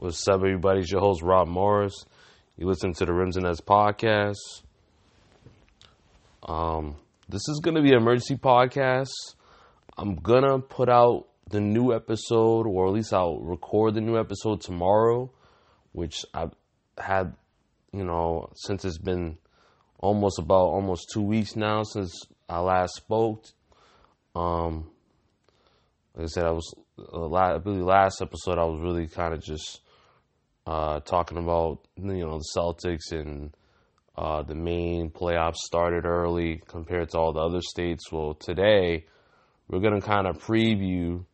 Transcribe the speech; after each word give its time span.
What's 0.00 0.28
up, 0.28 0.36
everybody? 0.36 0.82
It's 0.82 0.92
your 0.92 1.00
host, 1.00 1.22
Rob 1.22 1.48
Morris. 1.48 2.06
You 2.56 2.68
listen 2.68 2.92
to 2.92 3.04
the 3.04 3.12
Rims 3.12 3.36
and 3.36 3.46
Nets 3.46 3.60
podcast. 3.60 4.62
Um, 6.44 6.94
this 7.28 7.48
is 7.48 7.58
going 7.60 7.74
to 7.74 7.82
be 7.82 7.90
an 7.90 7.96
emergency 7.96 8.36
podcast. 8.36 9.10
I'm 9.96 10.14
going 10.14 10.44
to 10.44 10.60
put 10.60 10.88
out 10.88 11.26
the 11.50 11.60
new 11.60 11.92
episode, 11.92 12.68
or 12.68 12.86
at 12.86 12.92
least 12.92 13.12
I'll 13.12 13.40
record 13.40 13.94
the 13.94 14.00
new 14.00 14.16
episode 14.16 14.60
tomorrow, 14.60 15.32
which 15.90 16.24
I've 16.32 16.54
had, 16.96 17.34
you 17.92 18.04
know, 18.04 18.50
since 18.54 18.84
it's 18.84 18.98
been 18.98 19.36
almost 19.98 20.38
about 20.38 20.66
almost 20.66 21.10
two 21.12 21.22
weeks 21.22 21.56
now 21.56 21.82
since 21.82 22.22
I 22.48 22.60
last 22.60 22.94
spoke. 22.94 23.46
Um, 24.36 24.92
like 26.14 26.26
I 26.26 26.28
said, 26.28 26.44
I 26.44 26.52
was 26.52 26.72
uh, 27.12 27.34
I 27.34 27.58
believe 27.58 27.82
last 27.82 28.22
episode 28.22 28.58
I 28.58 28.64
was 28.64 28.80
really 28.80 29.08
kind 29.08 29.34
of 29.34 29.42
just 29.42 29.80
uh, 30.68 31.00
talking 31.00 31.38
about 31.38 31.78
you 31.96 32.26
know 32.26 32.38
the 32.38 32.44
Celtics 32.54 33.10
and 33.10 33.56
uh, 34.18 34.42
the 34.42 34.54
main 34.54 35.10
playoffs 35.10 35.56
started 35.56 36.04
early 36.04 36.60
compared 36.66 37.08
to 37.08 37.18
all 37.18 37.32
the 37.32 37.40
other 37.40 37.62
states. 37.62 38.12
Well, 38.12 38.34
today 38.34 39.06
we're 39.66 39.80
gonna 39.80 40.02
kind 40.02 40.26
of 40.26 40.36
preview, 40.36 41.24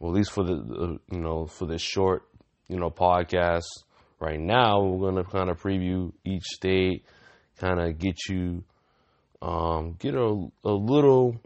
well, 0.00 0.10
at 0.10 0.16
least 0.16 0.32
for 0.32 0.42
the, 0.42 0.54
the 0.54 0.98
you 1.12 1.20
know 1.20 1.46
for 1.46 1.66
this 1.66 1.80
short 1.80 2.22
you 2.66 2.80
know 2.80 2.90
podcast 2.90 3.68
right 4.18 4.40
now, 4.40 4.82
we're 4.82 5.10
gonna 5.10 5.22
kind 5.22 5.48
of 5.48 5.62
preview 5.62 6.12
each 6.24 6.46
state, 6.46 7.04
kind 7.58 7.78
of 7.78 7.96
get 7.96 8.16
you 8.28 8.64
um, 9.40 9.94
get 10.00 10.16
a, 10.16 10.48
a 10.64 10.72
little 10.72 11.40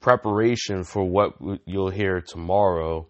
preparation 0.00 0.84
for 0.84 1.04
what 1.04 1.34
you'll 1.66 1.90
hear 1.90 2.22
tomorrow. 2.22 3.06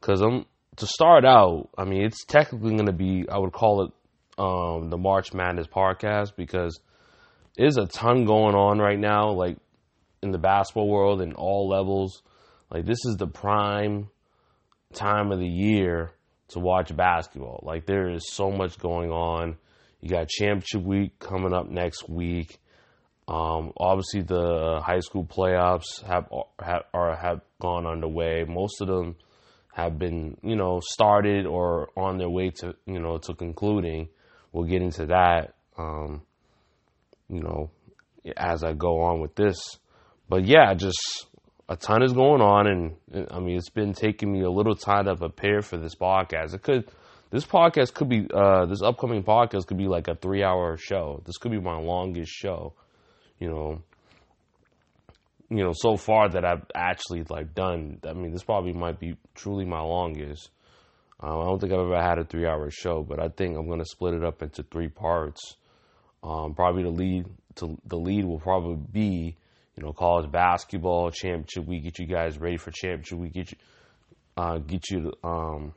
Because 0.00 0.20
I'm 0.20 0.46
to 0.78 0.86
start 0.86 1.24
out. 1.24 1.68
I 1.76 1.84
mean, 1.84 2.02
it's 2.02 2.24
technically 2.24 2.74
going 2.74 2.86
to 2.86 2.92
be. 2.92 3.26
I 3.30 3.38
would 3.38 3.52
call 3.52 3.84
it 3.84 3.92
um, 4.38 4.90
the 4.90 4.98
March 4.98 5.32
Madness 5.32 5.66
podcast 5.66 6.36
because 6.36 6.80
there's 7.56 7.76
a 7.76 7.86
ton 7.86 8.24
going 8.24 8.54
on 8.54 8.78
right 8.78 8.98
now. 8.98 9.30
Like 9.30 9.58
in 10.22 10.30
the 10.30 10.38
basketball 10.38 10.88
world, 10.88 11.20
in 11.20 11.32
all 11.34 11.68
levels. 11.68 12.22
Like 12.70 12.84
this 12.84 12.98
is 13.06 13.16
the 13.16 13.26
prime 13.26 14.08
time 14.92 15.32
of 15.32 15.38
the 15.38 15.48
year 15.48 16.12
to 16.48 16.58
watch 16.58 16.94
basketball. 16.94 17.60
Like 17.62 17.86
there 17.86 18.10
is 18.10 18.30
so 18.30 18.50
much 18.50 18.78
going 18.78 19.10
on. 19.10 19.56
You 20.00 20.10
got 20.10 20.28
championship 20.28 20.82
week 20.82 21.18
coming 21.18 21.52
up 21.52 21.68
next 21.68 22.08
week. 22.08 22.58
Um, 23.26 23.72
obviously, 23.76 24.22
the 24.22 24.80
high 24.82 25.00
school 25.00 25.24
playoffs 25.24 26.02
have 26.06 26.28
have, 26.62 26.84
are, 26.94 27.16
have 27.16 27.40
gone 27.60 27.86
underway. 27.86 28.44
Most 28.48 28.80
of 28.80 28.88
them 28.88 29.16
have 29.78 29.96
been, 29.96 30.36
you 30.42 30.56
know, 30.56 30.80
started 30.82 31.46
or 31.46 31.88
on 31.96 32.18
their 32.18 32.28
way 32.28 32.50
to, 32.50 32.74
you 32.84 32.98
know, 32.98 33.18
to 33.18 33.34
concluding. 33.34 34.08
We'll 34.52 34.64
get 34.64 34.82
into 34.82 35.06
that, 35.06 35.54
um, 35.78 36.22
you 37.28 37.40
know, 37.40 37.70
as 38.36 38.64
I 38.64 38.72
go 38.72 39.02
on 39.02 39.20
with 39.20 39.36
this. 39.36 39.56
But 40.28 40.46
yeah, 40.46 40.74
just 40.74 41.26
a 41.68 41.76
ton 41.76 42.02
is 42.02 42.12
going 42.12 42.42
on, 42.42 42.66
and 42.66 43.28
I 43.30 43.38
mean, 43.38 43.56
it's 43.56 43.70
been 43.70 43.92
taking 43.92 44.32
me 44.32 44.42
a 44.42 44.50
little 44.50 44.74
time 44.74 45.04
to 45.04 45.14
prepare 45.14 45.62
for 45.62 45.76
this 45.76 45.94
podcast. 45.94 46.54
It 46.54 46.62
could, 46.62 46.90
this 47.30 47.44
podcast 47.46 47.94
could 47.94 48.08
be, 48.08 48.26
uh, 48.34 48.66
this 48.66 48.82
upcoming 48.82 49.22
podcast 49.22 49.68
could 49.68 49.78
be 49.78 49.86
like 49.86 50.08
a 50.08 50.16
three-hour 50.16 50.76
show. 50.76 51.22
This 51.24 51.36
could 51.36 51.52
be 51.52 51.60
my 51.60 51.78
longest 51.78 52.32
show 52.32 52.74
you 53.38 53.48
know, 53.48 53.82
you 55.50 55.64
know, 55.64 55.72
so 55.74 55.96
far 55.96 56.28
that 56.28 56.44
I've 56.44 56.66
actually 56.74 57.24
like 57.28 57.54
done. 57.54 58.00
I 58.06 58.12
mean, 58.12 58.32
this 58.32 58.44
probably 58.44 58.72
might 58.72 59.00
be 59.00 59.16
truly 59.34 59.64
my 59.64 59.80
longest. 59.80 60.50
Um, 61.20 61.40
I 61.40 61.44
don't 61.44 61.58
think 61.58 61.72
I've 61.72 61.80
ever 61.80 62.00
had 62.00 62.18
a 62.18 62.24
three-hour 62.24 62.70
show, 62.70 63.02
but 63.02 63.18
I 63.18 63.28
think 63.28 63.56
I'm 63.56 63.68
to 63.78 63.84
split 63.84 64.14
it 64.14 64.24
up 64.24 64.42
into 64.42 64.62
three 64.62 64.88
parts. 64.88 65.56
Um, 66.22 66.54
probably 66.54 66.82
the 66.82 66.90
lead 66.90 67.26
to 67.56 67.78
the 67.86 67.96
lead 67.96 68.24
will 68.24 68.40
probably 68.40 68.76
be, 68.76 69.36
you 69.76 69.82
know, 69.82 69.92
college 69.92 70.30
basketball 70.30 71.10
championship 71.10 71.66
week. 71.66 71.84
Get 71.84 71.98
you 71.98 72.06
guys 72.06 72.38
ready 72.38 72.56
for 72.56 72.70
championship 72.70 73.18
week. 73.18 73.32
Get 73.32 73.50
you, 73.50 73.56
uh, 74.36 74.58
get 74.58 74.90
you, 74.90 75.12
um, 75.24 75.74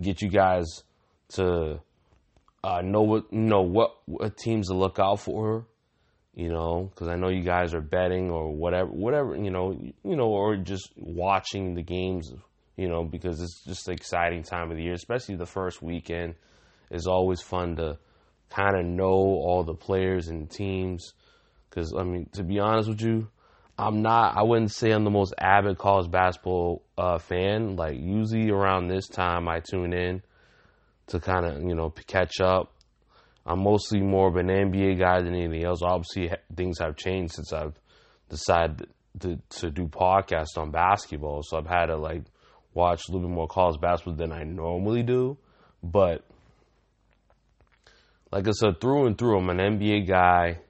get 0.00 0.22
you 0.22 0.30
guys 0.30 0.82
to 1.34 1.80
uh, 2.62 2.80
know 2.82 3.02
what 3.02 3.32
know 3.32 3.62
what, 3.62 3.96
what 4.06 4.36
teams 4.36 4.68
to 4.68 4.74
look 4.74 4.98
out 4.98 5.20
for 5.20 5.66
you 6.34 6.48
know, 6.48 6.90
because 6.90 7.08
I 7.08 7.16
know 7.16 7.28
you 7.28 7.42
guys 7.42 7.74
are 7.74 7.80
betting 7.80 8.30
or 8.30 8.52
whatever, 8.52 8.90
whatever, 8.90 9.36
you 9.36 9.50
know, 9.50 9.72
you 10.04 10.16
know, 10.16 10.28
or 10.28 10.56
just 10.56 10.90
watching 10.96 11.74
the 11.74 11.82
games, 11.82 12.32
you 12.76 12.88
know, 12.88 13.04
because 13.04 13.40
it's 13.42 13.62
just 13.64 13.88
an 13.88 13.94
exciting 13.94 14.42
time 14.42 14.70
of 14.70 14.76
the 14.76 14.82
year, 14.82 14.94
especially 14.94 15.36
the 15.36 15.46
first 15.46 15.82
weekend. 15.82 16.34
is 16.90 17.06
always 17.06 17.40
fun 17.42 17.76
to 17.76 17.98
kind 18.50 18.76
of 18.76 18.84
know 18.84 19.08
all 19.08 19.62
the 19.64 19.74
players 19.74 20.28
and 20.28 20.50
teams. 20.50 21.12
Because 21.68 21.94
I 21.94 22.02
mean, 22.02 22.28
to 22.32 22.42
be 22.42 22.58
honest 22.60 22.88
with 22.88 23.02
you, 23.02 23.28
I'm 23.78 24.02
not. 24.02 24.36
I 24.36 24.42
wouldn't 24.42 24.70
say 24.70 24.90
I'm 24.90 25.04
the 25.04 25.10
most 25.10 25.34
avid 25.38 25.78
college 25.78 26.10
basketball 26.10 26.82
uh, 26.96 27.18
fan. 27.18 27.76
Like 27.76 27.98
usually 27.98 28.50
around 28.50 28.88
this 28.88 29.08
time, 29.08 29.48
I 29.48 29.60
tune 29.60 29.92
in 29.92 30.22
to 31.08 31.20
kind 31.20 31.46
of 31.46 31.62
you 31.62 31.74
know 31.74 31.90
catch 32.06 32.40
up 32.40 32.71
I'm 33.44 33.62
mostly 33.62 34.00
more 34.00 34.28
of 34.28 34.36
an 34.36 34.48
NBA 34.48 34.98
guy 34.98 35.20
than 35.20 35.34
anything 35.34 35.64
else. 35.64 35.82
Obviously, 35.82 36.30
things 36.54 36.78
have 36.78 36.96
changed 36.96 37.34
since 37.34 37.52
I've 37.52 37.74
decided 38.28 38.88
to, 39.20 39.38
to 39.60 39.70
do 39.70 39.86
podcasts 39.86 40.56
on 40.56 40.70
basketball. 40.70 41.42
So 41.42 41.58
I've 41.58 41.66
had 41.66 41.86
to 41.86 41.96
like 41.96 42.22
watch 42.74 43.02
a 43.08 43.12
little 43.12 43.28
bit 43.28 43.34
more 43.34 43.48
college 43.48 43.80
basketball 43.80 44.14
than 44.14 44.32
I 44.32 44.44
normally 44.44 45.02
do. 45.02 45.38
But 45.82 46.24
like 48.30 48.46
I 48.46 48.52
said, 48.52 48.80
through 48.80 49.06
and 49.06 49.18
through, 49.18 49.38
I'm 49.38 49.50
an 49.50 49.58
NBA 49.58 50.06
guy. 50.08 50.60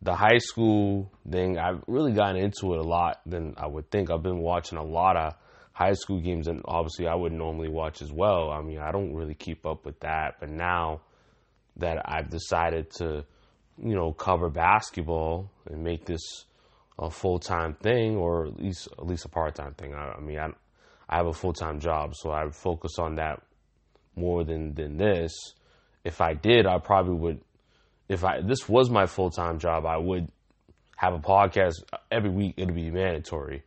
The 0.00 0.14
high 0.14 0.38
school 0.38 1.10
thing, 1.28 1.58
I've 1.58 1.82
really 1.88 2.12
gotten 2.12 2.36
into 2.36 2.72
it 2.74 2.78
a 2.78 2.84
lot 2.84 3.20
than 3.26 3.54
I 3.56 3.66
would 3.66 3.90
think. 3.90 4.10
I've 4.10 4.22
been 4.22 4.38
watching 4.38 4.78
a 4.78 4.84
lot 4.84 5.16
of 5.16 5.34
high 5.72 5.94
school 5.94 6.20
games, 6.20 6.46
and 6.46 6.62
obviously, 6.66 7.08
I 7.08 7.16
would 7.16 7.32
normally 7.32 7.68
watch 7.68 8.00
as 8.00 8.12
well. 8.12 8.50
I 8.50 8.60
mean, 8.62 8.78
I 8.78 8.92
don't 8.92 9.14
really 9.14 9.34
keep 9.34 9.66
up 9.66 9.84
with 9.84 9.98
that, 10.00 10.36
but 10.38 10.50
now 10.50 11.00
that 11.78 12.02
I've 12.04 12.30
decided 12.30 12.90
to, 12.96 13.24
you 13.82 13.94
know, 13.94 14.12
cover 14.12 14.50
basketball 14.50 15.50
and 15.66 15.82
make 15.82 16.04
this 16.04 16.44
a 16.98 17.10
full 17.10 17.38
time 17.38 17.74
thing, 17.74 18.16
or 18.16 18.46
at 18.46 18.60
least 18.60 18.88
at 18.98 19.06
least 19.06 19.24
a 19.24 19.28
part 19.28 19.54
time 19.54 19.74
thing. 19.74 19.94
I, 19.94 20.14
I, 20.16 20.20
mean, 20.20 20.38
I 20.38 20.48
I 21.08 21.16
have 21.16 21.26
a 21.26 21.32
full 21.32 21.52
time 21.52 21.80
job, 21.80 22.14
so 22.14 22.30
I 22.30 22.44
would 22.44 22.54
focus 22.54 22.98
on 22.98 23.16
that 23.16 23.42
more 24.16 24.44
than 24.44 24.74
than 24.74 24.96
this. 24.96 25.32
If 26.04 26.20
I 26.20 26.34
did, 26.34 26.66
I 26.66 26.78
probably 26.78 27.14
would. 27.14 27.40
If 28.08 28.24
I 28.24 28.40
this 28.40 28.68
was 28.68 28.90
my 28.90 29.06
full 29.06 29.30
time 29.30 29.58
job, 29.58 29.86
I 29.86 29.96
would 29.96 30.28
have 30.96 31.14
a 31.14 31.18
podcast 31.18 31.74
every 32.10 32.30
week. 32.30 32.54
It'd 32.56 32.74
be 32.74 32.90
mandatory, 32.90 33.62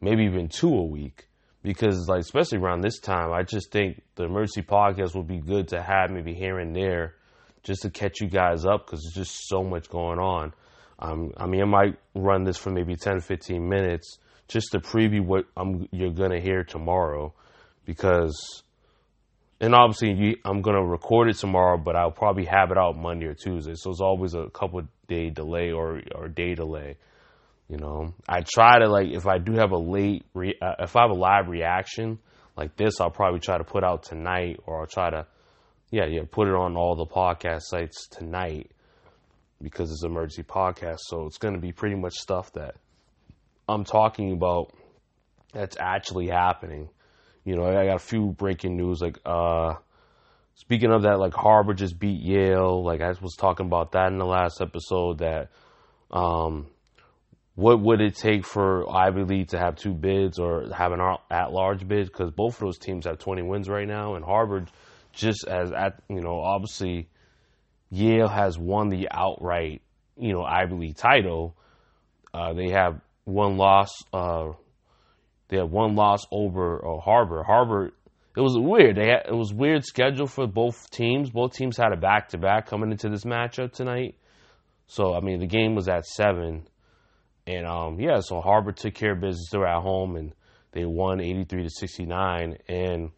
maybe 0.00 0.24
even 0.24 0.48
two 0.48 0.72
a 0.74 0.84
week 0.84 1.26
because 1.62 2.08
like 2.08 2.20
especially 2.20 2.58
around 2.58 2.80
this 2.80 2.98
time, 2.98 3.32
I 3.32 3.42
just 3.42 3.70
think 3.70 4.02
the 4.16 4.24
emergency 4.24 4.62
podcast 4.62 5.14
would 5.14 5.28
be 5.28 5.38
good 5.38 5.68
to 5.68 5.82
have 5.82 6.10
maybe 6.10 6.34
here 6.34 6.58
and 6.58 6.74
there 6.74 7.14
just 7.62 7.82
to 7.82 7.90
catch 7.90 8.20
you 8.20 8.28
guys 8.28 8.64
up 8.64 8.86
because 8.86 9.02
there's 9.02 9.26
just 9.26 9.48
so 9.48 9.62
much 9.62 9.88
going 9.88 10.18
on. 10.18 10.52
Um, 10.98 11.32
I 11.36 11.46
mean, 11.46 11.62
I 11.62 11.66
might 11.66 11.98
run 12.14 12.44
this 12.44 12.56
for 12.56 12.70
maybe 12.70 12.96
10, 12.96 13.20
15 13.20 13.68
minutes 13.68 14.18
just 14.48 14.72
to 14.72 14.80
preview 14.80 15.24
what 15.24 15.46
I'm, 15.56 15.88
you're 15.90 16.12
going 16.12 16.30
to 16.30 16.40
hear 16.40 16.64
tomorrow 16.64 17.34
because, 17.84 18.62
and 19.60 19.74
obviously 19.74 20.12
you, 20.12 20.36
I'm 20.44 20.62
going 20.62 20.76
to 20.76 20.84
record 20.84 21.28
it 21.28 21.36
tomorrow, 21.36 21.78
but 21.78 21.96
I'll 21.96 22.10
probably 22.10 22.44
have 22.44 22.70
it 22.70 22.78
out 22.78 22.96
Monday 22.96 23.26
or 23.26 23.34
Tuesday. 23.34 23.74
So 23.74 23.90
it's 23.90 24.00
always 24.00 24.34
a 24.34 24.48
couple 24.50 24.82
day 25.08 25.30
delay 25.30 25.72
or, 25.72 26.02
or 26.14 26.28
day 26.28 26.54
delay. 26.54 26.96
You 27.68 27.78
know, 27.78 28.14
I 28.28 28.42
try 28.42 28.80
to 28.80 28.88
like, 28.88 29.08
if 29.08 29.26
I 29.26 29.38
do 29.38 29.54
have 29.54 29.70
a 29.70 29.78
late, 29.78 30.24
re- 30.34 30.58
uh, 30.60 30.74
if 30.80 30.94
I 30.94 31.02
have 31.02 31.10
a 31.10 31.14
live 31.14 31.48
reaction 31.48 32.18
like 32.56 32.76
this, 32.76 33.00
I'll 33.00 33.10
probably 33.10 33.40
try 33.40 33.56
to 33.56 33.64
put 33.64 33.82
out 33.82 34.02
tonight 34.02 34.60
or 34.66 34.80
I'll 34.80 34.86
try 34.86 35.10
to, 35.10 35.26
yeah, 35.92 36.06
yeah, 36.06 36.22
put 36.28 36.48
it 36.48 36.54
on 36.54 36.74
all 36.74 36.96
the 36.96 37.04
podcast 37.04 37.64
sites 37.64 38.08
tonight 38.08 38.70
because 39.60 39.90
it's 39.90 40.02
emergency 40.02 40.42
podcast. 40.42 41.00
So 41.00 41.26
it's 41.26 41.36
going 41.36 41.52
to 41.52 41.60
be 41.60 41.70
pretty 41.70 41.96
much 41.96 42.14
stuff 42.14 42.50
that 42.54 42.76
I'm 43.68 43.84
talking 43.84 44.32
about 44.32 44.72
that's 45.52 45.76
actually 45.78 46.28
happening. 46.28 46.88
You 47.44 47.56
know, 47.56 47.66
I 47.66 47.84
got 47.84 47.96
a 47.96 47.98
few 47.98 48.28
breaking 48.28 48.74
news. 48.74 49.02
Like, 49.02 49.18
uh, 49.26 49.74
speaking 50.54 50.90
of 50.90 51.02
that, 51.02 51.18
like 51.18 51.34
Harvard 51.34 51.76
just 51.76 51.98
beat 51.98 52.22
Yale. 52.22 52.82
Like 52.82 53.02
I 53.02 53.14
was 53.20 53.36
talking 53.36 53.66
about 53.66 53.92
that 53.92 54.10
in 54.10 54.16
the 54.16 54.24
last 54.24 54.62
episode. 54.62 55.18
That, 55.18 55.50
um, 56.10 56.68
what 57.54 57.80
would 57.80 58.00
it 58.00 58.16
take 58.16 58.46
for 58.46 58.90
Ivy 58.90 59.24
League 59.24 59.48
to 59.48 59.58
have 59.58 59.76
two 59.76 59.92
bids 59.92 60.38
or 60.38 60.70
have 60.74 60.92
an 60.92 61.00
at-large 61.30 61.86
bid? 61.86 62.06
Because 62.06 62.30
both 62.30 62.54
of 62.54 62.60
those 62.60 62.78
teams 62.78 63.04
have 63.04 63.18
20 63.18 63.42
wins 63.42 63.68
right 63.68 63.86
now, 63.86 64.14
and 64.14 64.24
Harvard 64.24 64.70
just 65.12 65.46
as 65.46 65.72
at 65.72 66.02
you 66.08 66.20
know 66.20 66.40
obviously 66.40 67.08
Yale 67.90 68.28
has 68.28 68.58
won 68.58 68.88
the 68.88 69.08
outright 69.10 69.82
you 70.16 70.32
know 70.32 70.42
Ivy 70.42 70.74
League 70.74 70.96
title. 70.96 71.56
Uh, 72.34 72.54
they 72.54 72.70
have 72.70 73.00
one 73.24 73.56
loss. 73.56 73.90
Uh, 74.12 74.52
they 75.48 75.58
have 75.58 75.70
one 75.70 75.94
loss 75.94 76.24
over 76.30 76.84
uh, 76.84 76.98
Harvard. 77.00 77.44
Harvard 77.44 77.92
it 78.36 78.40
was 78.40 78.56
weird. 78.58 78.96
They 78.96 79.08
had, 79.08 79.26
it 79.26 79.34
was 79.34 79.52
weird 79.52 79.84
schedule 79.84 80.26
for 80.26 80.46
both 80.46 80.90
teams. 80.90 81.30
Both 81.30 81.52
teams 81.52 81.76
had 81.76 81.92
a 81.92 81.96
back 81.96 82.30
to 82.30 82.38
back 82.38 82.66
coming 82.66 82.90
into 82.90 83.10
this 83.10 83.24
matchup 83.24 83.72
tonight. 83.72 84.16
So 84.86 85.14
I 85.14 85.20
mean, 85.20 85.40
the 85.40 85.46
game 85.46 85.74
was 85.74 85.88
at 85.88 86.06
seven, 86.06 86.66
and 87.46 87.66
um, 87.66 88.00
yeah, 88.00 88.20
so 88.20 88.40
Harvard 88.40 88.78
took 88.78 88.94
care 88.94 89.12
of 89.12 89.20
business. 89.20 89.48
They 89.50 89.58
were 89.58 89.66
at 89.66 89.82
home 89.82 90.16
and 90.16 90.32
they 90.72 90.86
won 90.86 91.20
eighty 91.20 91.44
three 91.44 91.64
to 91.64 91.70
sixty 91.70 92.06
nine. 92.06 92.56
And 92.68 93.10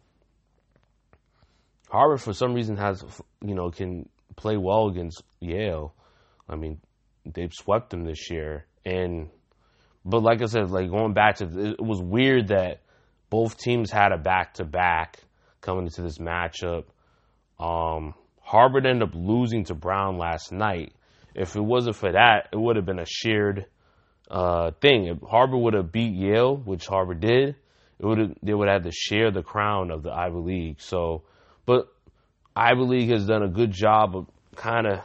Harvard, 1.89 2.21
for 2.21 2.33
some 2.33 2.53
reason, 2.53 2.77
has 2.77 3.03
you 3.43 3.55
know 3.55 3.71
can 3.71 4.09
play 4.35 4.57
well 4.57 4.87
against 4.87 5.23
Yale. 5.39 5.93
I 6.49 6.55
mean, 6.55 6.79
they've 7.25 7.53
swept 7.53 7.89
them 7.89 8.03
this 8.05 8.29
year, 8.29 8.65
and 8.85 9.29
but 10.03 10.21
like 10.21 10.41
I 10.41 10.45
said, 10.45 10.69
like 10.71 10.89
going 10.89 11.13
back 11.13 11.37
to 11.37 11.45
it 11.45 11.81
was 11.81 12.01
weird 12.01 12.49
that 12.49 12.81
both 13.29 13.57
teams 13.57 13.91
had 13.91 14.11
a 14.11 14.17
back 14.17 14.55
to 14.55 14.65
back 14.65 15.19
coming 15.61 15.85
into 15.85 16.01
this 16.01 16.19
matchup. 16.19 16.85
Um, 17.59 18.13
Harvard 18.41 18.85
ended 18.85 19.09
up 19.09 19.15
losing 19.15 19.65
to 19.65 19.73
Brown 19.73 20.17
last 20.17 20.51
night. 20.51 20.93
If 21.33 21.55
it 21.55 21.61
wasn't 21.61 21.95
for 21.95 22.11
that, 22.11 22.49
it 22.51 22.57
would 22.57 22.75
have 22.75 22.85
been 22.85 22.99
a 22.99 23.05
shared 23.05 23.65
uh, 24.29 24.71
thing. 24.79 25.07
If 25.07 25.17
Harvard 25.21 25.59
would 25.59 25.73
have 25.73 25.91
beat 25.91 26.13
Yale, 26.13 26.55
which 26.55 26.85
Harvard 26.85 27.19
did, 27.19 27.55
it 27.99 28.05
would 28.05 28.37
they 28.43 28.53
would 28.53 28.69
have 28.69 28.83
to 28.83 28.91
share 28.91 29.31
the 29.31 29.41
crown 29.43 29.89
of 29.89 30.03
the 30.03 30.11
Ivy 30.11 30.37
League. 30.37 30.81
So, 30.81 31.23
but 31.65 31.87
Ivy 32.55 32.81
League 32.81 33.09
has 33.09 33.25
done 33.25 33.43
a 33.43 33.49
good 33.49 33.71
job 33.71 34.15
of 34.15 34.27
kind 34.55 34.87
of 34.87 35.01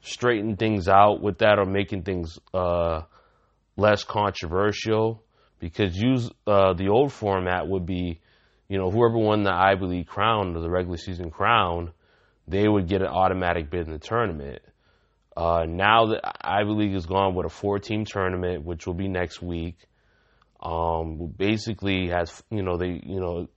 straightening 0.00 0.56
things 0.56 0.88
out 0.88 1.20
with 1.20 1.38
that 1.38 1.58
or 1.58 1.64
making 1.64 2.02
things 2.02 2.38
uh, 2.54 3.02
less 3.76 4.04
controversial 4.04 5.22
because 5.60 5.96
use 5.96 6.30
uh, 6.46 6.72
the 6.74 6.88
old 6.88 7.12
format 7.12 7.66
would 7.68 7.86
be, 7.86 8.20
you 8.68 8.78
know, 8.78 8.90
whoever 8.90 9.18
won 9.18 9.42
the 9.42 9.52
Ivy 9.52 9.86
League 9.86 10.06
crown 10.06 10.56
or 10.56 10.60
the 10.60 10.70
regular 10.70 10.96
season 10.96 11.30
crown, 11.30 11.92
they 12.46 12.66
would 12.66 12.88
get 12.88 13.02
an 13.02 13.08
automatic 13.08 13.70
bid 13.70 13.86
in 13.86 13.92
the 13.92 13.98
tournament. 13.98 14.62
Uh, 15.36 15.64
now 15.68 16.06
that 16.06 16.20
Ivy 16.44 16.70
League 16.70 16.94
is 16.94 17.06
gone 17.06 17.34
with 17.34 17.46
a 17.46 17.50
four-team 17.50 18.04
tournament, 18.04 18.64
which 18.64 18.86
will 18.86 18.94
be 18.94 19.08
next 19.08 19.40
week, 19.40 19.76
um, 20.60 21.32
basically 21.36 22.08
has 22.08 22.42
you 22.50 22.62
know 22.62 22.76
they 22.76 23.00
you 23.04 23.20
know 23.20 23.48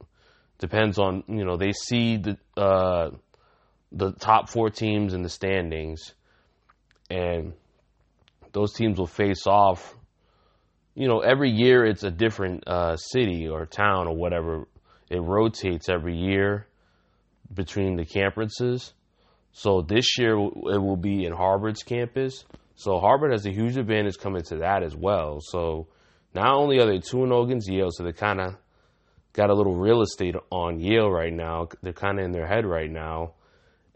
depends 0.62 0.98
on 0.98 1.26
you 1.28 1.44
know 1.44 1.58
they 1.58 1.74
see 1.74 2.16
the 2.16 2.38
uh, 2.56 3.10
the 3.92 4.14
top 4.14 4.50
four 4.50 4.70
teams 4.70 5.14
in 5.14 5.22
the 5.22 5.30
standings, 5.30 6.14
and 7.10 7.52
those 8.54 8.72
teams 8.72 8.98
will 8.98 9.08
face 9.08 9.46
off 9.46 9.96
you 10.96 11.08
know, 11.08 11.20
every 11.20 11.50
year 11.50 11.86
it's 11.86 12.04
a 12.04 12.12
different 12.12 12.68
uh, 12.68 12.98
city 12.98 13.48
or 13.48 13.66
town 13.66 14.08
or 14.08 14.16
whatever. 14.16 14.68
It 15.10 15.22
rotates 15.22 15.90
every 15.90 16.18
year 16.18 16.68
between 17.54 17.96
the 17.96 18.06
campuses. 18.06 18.94
So 19.54 19.82
this 19.82 20.18
year 20.18 20.34
it 20.34 20.82
will 20.82 20.98
be 20.98 21.26
in 21.26 21.34
Harvard's 21.34 21.84
campus. 21.84 22.46
So 22.76 23.00
Harvard 23.00 23.32
has 23.32 23.46
a 23.46 23.52
huge 23.52 23.78
advantage 23.78 24.18
coming 24.18 24.44
to 24.44 24.58
that 24.58 24.84
as 24.84 24.96
well. 24.96 25.40
So 25.42 25.88
not 26.34 26.56
only 26.56 26.80
are 26.80 26.86
they 26.86 27.00
2 27.00 27.26
0 27.26 27.44
against 27.44 27.70
Yale, 27.70 27.92
so 27.92 28.04
they 28.04 28.14
kind 28.14 28.40
of 28.40 28.56
got 29.34 29.50
a 29.50 29.54
little 29.54 29.76
real 29.76 30.02
estate 30.02 30.36
on 30.52 30.80
Yale 30.80 31.10
right 31.10 31.34
now. 31.34 31.70
They're 31.82 31.94
kind 31.94 32.20
of 32.20 32.26
in 32.26 32.32
their 32.32 32.48
head 32.48 32.66
right 32.66 32.90
now. 32.90 33.34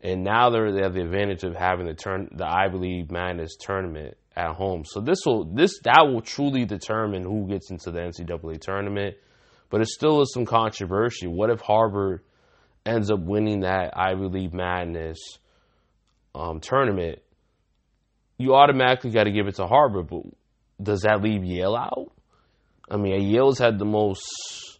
And 0.01 0.23
now 0.23 0.49
they 0.49 0.81
have 0.81 0.93
the 0.93 1.01
advantage 1.01 1.43
of 1.43 1.55
having 1.55 1.87
the 1.87 1.93
turn 1.93 2.29
the 2.31 2.45
Ivy 2.45 2.77
League 2.77 3.11
Madness 3.11 3.55
tournament 3.59 4.17
at 4.35 4.55
home. 4.55 4.83
So 4.85 4.99
this 5.01 5.19
will 5.25 5.45
this 5.45 5.79
that 5.83 6.07
will 6.07 6.21
truly 6.21 6.65
determine 6.65 7.23
who 7.23 7.47
gets 7.47 7.71
into 7.71 7.91
the 7.91 7.99
NCAA 7.99 8.59
tournament. 8.61 9.15
But 9.69 9.81
it 9.81 9.87
still 9.87 10.21
is 10.21 10.31
some 10.33 10.45
controversy. 10.45 11.27
What 11.27 11.49
if 11.49 11.59
Harvard 11.59 12.21
ends 12.85 13.09
up 13.09 13.19
winning 13.19 13.61
that 13.61 13.97
Ivy 13.97 14.25
League 14.25 14.53
Madness 14.53 15.17
um, 16.35 16.59
tournament? 16.59 17.19
You 18.37 18.53
automatically 18.53 19.11
got 19.11 19.23
to 19.23 19.31
give 19.31 19.47
it 19.47 19.55
to 19.55 19.65
Harvard, 19.65 20.07
but 20.07 20.23
does 20.81 21.01
that 21.01 21.23
leave 21.23 21.43
Yale 21.43 21.75
out? 21.75 22.11
I 22.89 22.97
mean, 22.97 23.21
Yale's 23.29 23.57
had 23.57 23.79
the 23.79 23.85
most. 23.85 24.74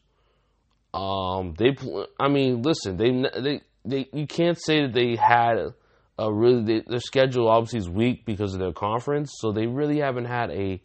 Um, 0.96 1.54
they, 1.58 1.76
I 2.20 2.30
mean, 2.30 2.62
listen, 2.62 2.98
they, 2.98 3.42
they, 3.42 3.62
they, 3.84 4.10
you 4.14 4.28
can't 4.28 4.60
say 4.60 4.84
that 4.84 4.94
they 4.94 5.16
had 5.16 5.74
a 6.18 6.34
really 6.34 6.64
they, 6.64 6.84
their 6.88 7.00
schedule 7.00 7.50
obviously 7.50 7.80
is 7.80 7.90
weak 7.90 8.26
because 8.26 8.54
of 8.54 8.60
their 8.60 8.72
conference, 8.72 9.32
so 9.40 9.52
they 9.52 9.68
really 9.68 10.00
haven't 10.00 10.26
had 10.26 10.52
a 10.52 10.82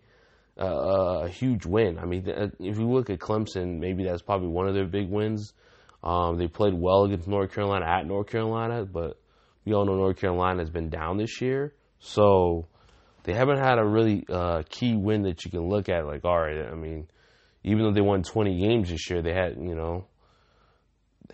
a, 0.56 0.66
a 0.66 1.28
huge 1.28 1.64
win. 1.64 1.98
I 1.98 2.04
mean, 2.04 2.24
if 2.26 2.78
you 2.78 2.90
look 2.90 3.08
at 3.10 3.18
Clemson, 3.18 3.78
maybe 3.78 4.04
that's 4.04 4.22
probably 4.22 4.48
one 4.48 4.68
of 4.68 4.74
their 4.74 4.86
big 4.86 5.08
wins. 5.08 5.54
Um, 6.02 6.38
they 6.38 6.48
played 6.48 6.74
well 6.74 7.04
against 7.04 7.28
North 7.28 7.52
Carolina 7.52 7.86
at 7.86 8.06
North 8.06 8.26
Carolina, 8.26 8.84
but 8.84 9.20
we 9.64 9.74
all 9.74 9.84
know 9.84 9.94
North 9.94 10.18
Carolina 10.18 10.60
has 10.60 10.70
been 10.70 10.88
down 10.88 11.18
this 11.18 11.40
year, 11.40 11.74
so 11.98 12.66
they 13.24 13.32
haven't 13.34 13.58
had 13.58 13.78
a 13.78 13.84
really 13.84 14.24
uh, 14.28 14.62
key 14.68 14.96
win 14.96 15.22
that 15.22 15.44
you 15.44 15.50
can 15.50 15.68
look 15.68 15.88
at. 15.88 16.06
Like, 16.06 16.24
all 16.24 16.38
right, 16.38 16.66
I 16.70 16.74
mean, 16.74 17.06
even 17.64 17.82
though 17.82 17.92
they 17.92 18.00
won 18.00 18.22
20 18.22 18.58
games 18.58 18.90
this 18.90 19.08
year, 19.10 19.22
they 19.22 19.34
had 19.34 19.56
you 19.56 19.74
know 19.74 20.06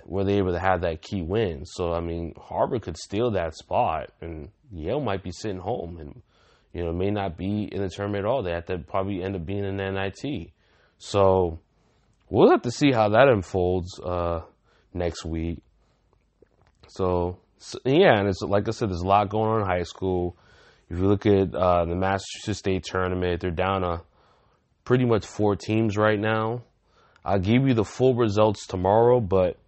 were 0.05 0.25
they 0.25 0.35
able 0.35 0.53
to 0.53 0.59
have 0.59 0.83
that 0.83 1.03
key 1.03 1.23
win. 1.23 1.65
So 1.65 1.93
I 1.93 2.01
mean, 2.01 2.35
Harvard 2.37 2.83
could 2.83 2.97
steal 2.97 3.33
that 3.33 3.55
spot, 3.55 4.11
and 4.21 4.51
Yale 4.73 5.01
might 5.01 5.23
be 5.23 5.33
sitting 5.33 5.59
home, 5.59 5.99
and 5.99 6.23
you 6.73 6.85
know 6.85 6.93
may 6.93 7.11
not 7.11 7.37
be 7.37 7.69
in 7.71 7.81
the 7.81 7.89
tournament 7.89 8.25
at 8.25 8.29
all. 8.29 8.43
They 8.43 8.53
have 8.53 8.67
to 8.67 8.79
probably 8.79 9.23
end 9.23 9.37
up 9.37 9.47
being 9.47 9.65
in 9.65 9.77
the 9.77 9.91
NIT. 9.91 10.51
So 10.99 11.61
we'll 12.29 12.51
have 12.51 12.63
to 12.63 12.71
see 12.71 12.93
how 12.93 13.11
that 13.11 13.29
unfolds 13.29 14.01
uh, 14.01 14.43
next 14.93 15.25
week. 15.25 15.63
So, 16.89 17.39
so, 17.59 17.79
yeah, 17.85 18.19
and 18.19 18.29
it's 18.29 18.43
like 18.43 18.69
I 18.69 18.71
said, 18.71 18.91
there's 18.91 19.01
a 19.01 19.07
lot 19.07 19.29
going 19.29 19.51
on 19.51 19.61
in 19.61 19.67
high 19.67 19.83
school. 19.83 20.37
If 20.89 20.99
you 20.99 21.07
look 21.07 21.27
at 21.27 21.55
uh, 21.55 21.85
the 21.85 21.97
Massachusetts 21.97 22.61
State 22.61 22.85
tournament, 22.85 23.41
they're 23.41 23.51
down 23.51 23.83
to 23.83 24.03
pretty 24.87 25.05
much 25.05 25.27
four 25.27 25.57
teams 25.57 25.99
right 25.99 26.19
now. 26.19 26.63
I'll 27.23 27.41
give 27.41 27.67
you 27.67 27.75
the 27.75 27.85
full 27.85 28.15
results 28.15 28.67
tomorrow, 28.67 29.21
but 29.21 29.59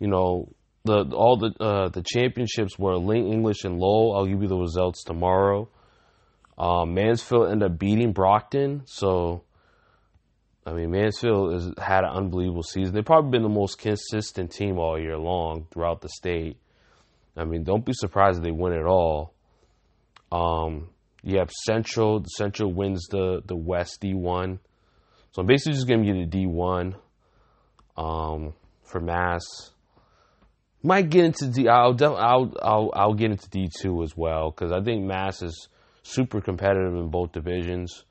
you 0.00 0.08
know, 0.08 0.48
the 0.84 1.04
all 1.14 1.36
the 1.36 1.54
uh, 1.62 1.88
the 1.90 2.02
championships 2.02 2.76
were 2.76 2.96
Lynn 2.96 3.26
English 3.26 3.62
and 3.62 3.78
Lowell. 3.78 4.16
I'll 4.16 4.26
give 4.26 4.42
you 4.42 4.48
the 4.48 4.56
results 4.56 5.04
tomorrow. 5.04 5.68
Um, 6.58 6.94
Mansfield 6.94 7.50
ended 7.50 7.72
up 7.72 7.78
beating 7.78 8.12
Brockton, 8.12 8.82
so 8.86 9.44
I 10.66 10.72
mean 10.72 10.90
Mansfield 10.90 11.52
has 11.52 11.72
had 11.78 12.04
an 12.04 12.10
unbelievable 12.10 12.62
season. 12.62 12.94
They've 12.94 13.04
probably 13.04 13.30
been 13.30 13.42
the 13.42 13.48
most 13.48 13.78
consistent 13.78 14.50
team 14.50 14.78
all 14.78 14.98
year 14.98 15.18
long 15.18 15.66
throughout 15.70 16.00
the 16.00 16.08
state. 16.08 16.56
I 17.36 17.44
mean, 17.44 17.64
don't 17.64 17.84
be 17.84 17.92
surprised 17.92 18.38
if 18.38 18.44
they 18.44 18.50
win 18.50 18.72
it 18.72 18.86
all. 18.86 19.34
Um, 20.30 20.88
you 21.24 21.38
have 21.38 21.50
Central. 21.50 22.24
Central 22.36 22.72
wins 22.72 23.06
the 23.10 23.42
the 23.44 23.56
West 23.56 24.00
D 24.00 24.14
one, 24.14 24.60
so 25.32 25.40
I'm 25.40 25.46
basically 25.46 25.72
just 25.72 25.88
giving 25.88 26.04
you 26.04 26.14
the 26.14 26.26
D 26.26 26.46
one 26.46 26.94
um, 27.96 28.54
for 28.84 29.00
Mass 29.00 29.42
might 30.84 31.08
get 31.08 31.24
into 31.24 31.48
D. 31.48 31.66
I'll 31.66 31.96
I'll 32.00 32.52
I'll 32.62 32.90
I'll 32.94 33.14
get 33.14 33.30
into 33.30 33.48
D 33.48 33.68
two 33.80 34.02
as 34.02 34.16
well 34.16 34.50
because 34.50 34.70
I 34.70 34.82
think 34.82 35.04
Mass 35.04 35.42
is 35.42 35.68
super 36.02 36.40
competitive 36.40 36.94
in 36.94 37.08
both 37.08 37.32
divisions. 37.32 38.04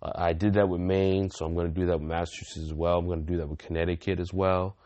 Uh, 0.00 0.12
I 0.14 0.32
did 0.32 0.54
that 0.54 0.68
with 0.68 0.80
Maine, 0.80 1.28
so 1.30 1.44
I'm 1.44 1.54
going 1.54 1.66
to 1.66 1.80
do 1.80 1.86
that 1.86 1.98
with 1.98 2.08
Massachusetts 2.08 2.64
as 2.64 2.72
well. 2.72 2.98
I'm 2.98 3.06
going 3.06 3.26
to 3.26 3.30
do 3.30 3.38
that 3.38 3.48
with 3.48 3.58
Connecticut 3.58 4.20
as 4.20 4.32
well. 4.32 4.76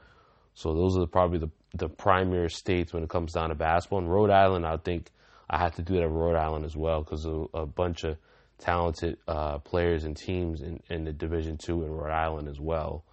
So 0.54 0.74
those 0.74 0.96
are 0.96 1.06
probably 1.06 1.38
the 1.38 1.50
the 1.74 1.88
primary 1.88 2.50
states 2.50 2.92
when 2.92 3.02
it 3.02 3.10
comes 3.10 3.32
down 3.32 3.50
to 3.50 3.54
basketball. 3.54 3.98
And 3.98 4.10
Rhode 4.10 4.30
Island, 4.30 4.66
I 4.66 4.78
think 4.78 5.10
I 5.48 5.58
have 5.58 5.74
to 5.76 5.82
do 5.82 5.94
that 5.94 6.02
at 6.02 6.10
Rhode 6.10 6.36
Island 6.36 6.64
as 6.64 6.76
well 6.76 7.02
because 7.02 7.26
a 7.26 7.66
bunch 7.66 8.04
of 8.04 8.16
talented 8.58 9.18
uh, 9.28 9.58
players 9.58 10.04
and 10.04 10.16
teams 10.16 10.62
in, 10.62 10.80
in 10.88 11.04
the 11.04 11.12
Division 11.12 11.58
two 11.58 11.84
in 11.84 11.90
Rhode 11.90 12.12
Island 12.12 12.48
as 12.48 12.60
well 12.60 13.04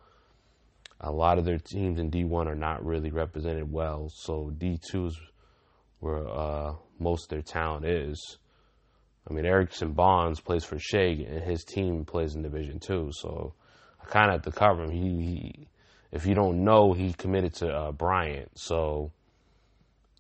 a 1.01 1.11
lot 1.11 1.39
of 1.39 1.45
their 1.45 1.57
teams 1.57 1.99
in 1.99 2.11
D1 2.11 2.45
are 2.45 2.55
not 2.55 2.85
really 2.85 3.09
represented 3.09 3.71
well. 3.71 4.09
So 4.09 4.53
D2 4.55 5.07
is 5.07 5.19
where 5.99 6.27
uh, 6.29 6.75
most 6.99 7.23
of 7.23 7.29
their 7.29 7.41
talent 7.41 7.85
is. 7.85 8.37
I 9.27 9.33
mean, 9.33 9.45
Erickson 9.45 9.93
Bonds 9.93 10.39
plays 10.39 10.63
for 10.63 10.77
Shea, 10.79 11.25
and 11.25 11.43
his 11.43 11.63
team 11.63 12.05
plays 12.05 12.35
in 12.35 12.43
Division 12.43 12.79
Two. 12.79 13.11
So 13.13 13.53
I 14.01 14.05
kind 14.05 14.27
of 14.27 14.43
have 14.43 14.53
to 14.53 14.59
cover 14.59 14.83
him. 14.83 14.91
He, 14.91 15.25
he, 15.25 15.67
if 16.11 16.25
you 16.25 16.33
don't 16.33 16.63
know, 16.63 16.93
he 16.93 17.13
committed 17.13 17.53
to 17.55 17.71
uh, 17.71 17.91
Bryant. 17.91 18.51
So 18.55 19.11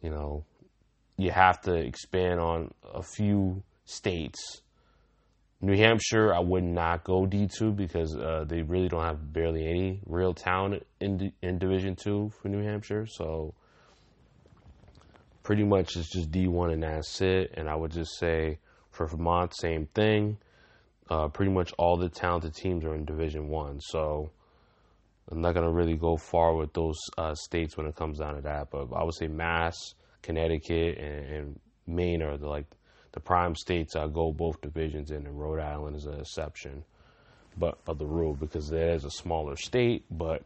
you 0.01 0.09
know, 0.09 0.45
you 1.21 1.31
have 1.31 1.61
to 1.61 1.73
expand 1.73 2.39
on 2.39 2.73
a 2.93 3.01
few 3.01 3.63
states 3.85 4.61
New 5.63 5.77
Hampshire, 5.77 6.33
I 6.33 6.39
would 6.39 6.63
not 6.63 7.03
go 7.03 7.27
D 7.27 7.47
two 7.47 7.71
because 7.71 8.15
uh, 8.15 8.45
they 8.47 8.63
really 8.63 8.87
don't 8.87 9.03
have 9.03 9.31
barely 9.31 9.67
any 9.67 10.01
real 10.07 10.33
talent 10.33 10.87
in 10.99 11.31
in 11.43 11.59
Division 11.59 11.95
two 11.95 12.31
for 12.41 12.49
New 12.49 12.63
Hampshire. 12.63 13.05
So 13.05 13.53
pretty 15.43 15.63
much 15.63 15.95
it's 15.95 16.11
just 16.11 16.31
D 16.31 16.47
one 16.47 16.71
and 16.71 16.81
that's 16.81 17.21
it. 17.21 17.53
And 17.55 17.69
I 17.69 17.75
would 17.75 17.91
just 17.91 18.17
say 18.17 18.57
for 18.89 19.05
Vermont, 19.05 19.55
same 19.55 19.85
thing. 19.93 20.37
Uh, 21.07 21.27
pretty 21.27 21.51
much 21.51 21.71
all 21.77 21.95
the 21.95 22.09
talented 22.09 22.55
teams 22.55 22.83
are 22.83 22.95
in 22.95 23.05
Division 23.05 23.47
one. 23.47 23.81
So 23.81 24.31
I'm 25.29 25.41
not 25.41 25.53
gonna 25.53 25.71
really 25.71 25.95
go 25.95 26.17
far 26.17 26.55
with 26.55 26.73
those 26.73 26.97
uh, 27.19 27.35
states 27.35 27.77
when 27.77 27.85
it 27.85 27.95
comes 27.95 28.17
down 28.17 28.33
to 28.33 28.41
that, 28.41 28.71
but 28.71 28.87
I 28.95 29.03
would 29.03 29.13
say 29.13 29.27
Mass, 29.27 29.93
Connecticut, 30.21 30.97
and, 30.97 31.25
and 31.25 31.59
Maine 31.87 32.21
are 32.21 32.37
the 32.37 32.47
like 32.47 32.65
the 33.13 33.19
prime 33.19 33.55
states 33.55 33.95
I 33.95 34.07
go 34.07 34.31
both 34.31 34.61
divisions 34.61 35.11
in, 35.11 35.25
and 35.25 35.39
Rhode 35.39 35.59
Island 35.59 35.95
is 35.95 36.05
an 36.05 36.19
exception, 36.19 36.83
but 37.57 37.77
of 37.87 37.97
the 37.97 38.05
rule 38.05 38.33
because 38.33 38.69
that 38.69 38.93
is 38.93 39.03
a 39.03 39.11
smaller 39.11 39.55
state, 39.55 40.05
but 40.09 40.43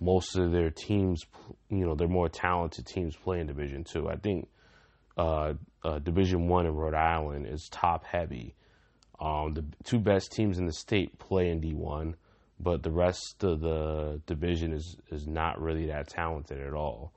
most 0.00 0.36
of 0.36 0.52
their 0.52 0.70
teams, 0.70 1.24
you 1.68 1.86
know, 1.86 1.94
they're 1.94 2.08
more 2.08 2.28
talented 2.28 2.86
teams 2.86 3.16
playing 3.16 3.46
Division 3.46 3.84
Two. 3.84 4.08
I 4.08 4.16
think 4.16 4.48
uh, 5.16 5.54
uh, 5.84 5.98
Division 6.00 6.48
One 6.48 6.66
in 6.66 6.74
Rhode 6.74 6.94
Island 6.94 7.46
is 7.46 7.68
top 7.70 8.04
heavy. 8.04 8.54
Um, 9.20 9.54
the 9.54 9.64
two 9.84 10.00
best 10.00 10.32
teams 10.32 10.58
in 10.58 10.66
the 10.66 10.72
state 10.72 11.18
play 11.18 11.50
in 11.50 11.60
D 11.60 11.72
one, 11.72 12.16
but 12.58 12.82
the 12.82 12.90
rest 12.90 13.44
of 13.44 13.60
the 13.60 14.20
division 14.26 14.72
is 14.72 14.96
is 15.10 15.26
not 15.26 15.60
really 15.60 15.86
that 15.86 16.08
talented 16.08 16.60
at 16.60 16.74
all. 16.74 17.12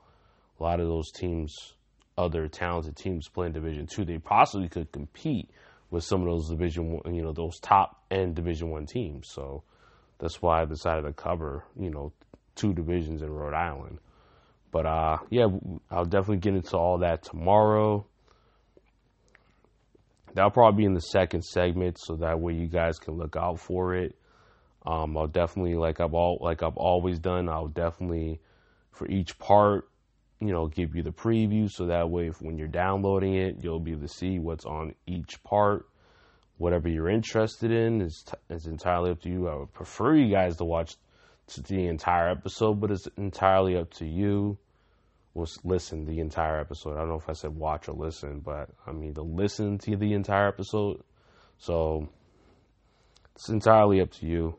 A 0.58 0.62
lot 0.62 0.80
of 0.80 0.88
those 0.88 1.10
teams 1.10 1.74
other 2.16 2.48
talented 2.48 2.96
teams 2.96 3.28
playing 3.28 3.52
Division 3.52 3.86
Two, 3.86 4.04
they 4.04 4.18
possibly 4.18 4.68
could 4.68 4.90
compete 4.90 5.48
with 5.90 6.04
some 6.04 6.20
of 6.22 6.26
those 6.26 6.50
Division 6.50 6.92
One, 6.92 7.14
you 7.14 7.22
know, 7.22 7.32
those 7.32 7.58
top 7.60 8.02
end 8.10 8.34
Division 8.34 8.70
One 8.70 8.86
teams. 8.86 9.28
So 9.30 9.62
that's 10.18 10.42
why 10.42 10.62
I 10.62 10.64
decided 10.64 11.02
to 11.02 11.12
cover, 11.12 11.64
you 11.78 11.90
know, 11.90 12.12
two 12.56 12.74
divisions 12.74 13.22
in 13.22 13.30
Rhode 13.30 13.54
Island. 13.54 13.98
But 14.70 14.84
uh, 14.84 15.18
yeah, 15.30 15.46
I'll 15.90 16.04
definitely 16.04 16.38
get 16.38 16.54
into 16.54 16.76
all 16.76 16.98
that 16.98 17.22
tomorrow. 17.22 18.04
That'll 20.34 20.50
probably 20.50 20.82
be 20.82 20.86
in 20.86 20.94
the 20.94 21.00
second 21.00 21.42
segment, 21.42 21.98
so 21.98 22.16
that 22.16 22.38
way 22.38 22.52
you 22.52 22.66
guys 22.66 22.98
can 22.98 23.14
look 23.14 23.34
out 23.34 23.58
for 23.60 23.94
it. 23.94 24.14
Um, 24.84 25.16
I'll 25.16 25.26
definitely, 25.26 25.74
like 25.74 26.00
I've 26.00 26.14
all, 26.14 26.38
like 26.40 26.62
I've 26.62 26.76
always 26.76 27.18
done, 27.18 27.48
I'll 27.48 27.68
definitely 27.68 28.40
for 28.92 29.08
each 29.08 29.38
part 29.38 29.88
you 30.40 30.52
know, 30.52 30.66
give 30.66 30.94
you 30.94 31.02
the 31.02 31.10
preview 31.10 31.70
so 31.70 31.86
that 31.86 32.10
way 32.10 32.28
if, 32.28 32.40
when 32.40 32.58
you're 32.58 32.68
downloading 32.68 33.34
it, 33.34 33.56
you'll 33.62 33.80
be 33.80 33.92
able 33.92 34.02
to 34.02 34.08
see 34.08 34.38
what's 34.38 34.64
on 34.64 34.94
each 35.06 35.42
part. 35.42 35.88
Whatever 36.58 36.88
you're 36.88 37.08
interested 37.08 37.70
in 37.70 38.00
is, 38.00 38.24
t- 38.26 38.54
is 38.54 38.66
entirely 38.66 39.10
up 39.10 39.22
to 39.22 39.28
you. 39.28 39.48
I 39.48 39.56
would 39.56 39.72
prefer 39.72 40.14
you 40.14 40.32
guys 40.32 40.56
to 40.56 40.64
watch 40.64 40.96
the 41.56 41.86
entire 41.86 42.28
episode, 42.30 42.80
but 42.80 42.90
it's 42.90 43.06
entirely 43.16 43.76
up 43.76 43.92
to 43.94 44.06
you. 44.06 44.58
Was 45.34 45.58
listen 45.62 46.04
the 46.04 46.18
entire 46.18 46.58
episode. 46.58 46.96
I 46.96 47.00
don't 47.00 47.10
know 47.10 47.18
if 47.18 47.28
I 47.28 47.32
said 47.32 47.54
watch 47.54 47.88
or 47.88 47.92
listen, 47.92 48.40
but 48.40 48.70
I 48.86 48.92
mean 48.92 49.14
to 49.14 49.22
listen 49.22 49.78
to 49.78 49.96
the 49.96 50.12
entire 50.14 50.48
episode. 50.48 51.02
So 51.58 52.08
it's 53.36 53.48
entirely 53.48 54.00
up 54.00 54.10
to 54.14 54.26
you. 54.26 54.56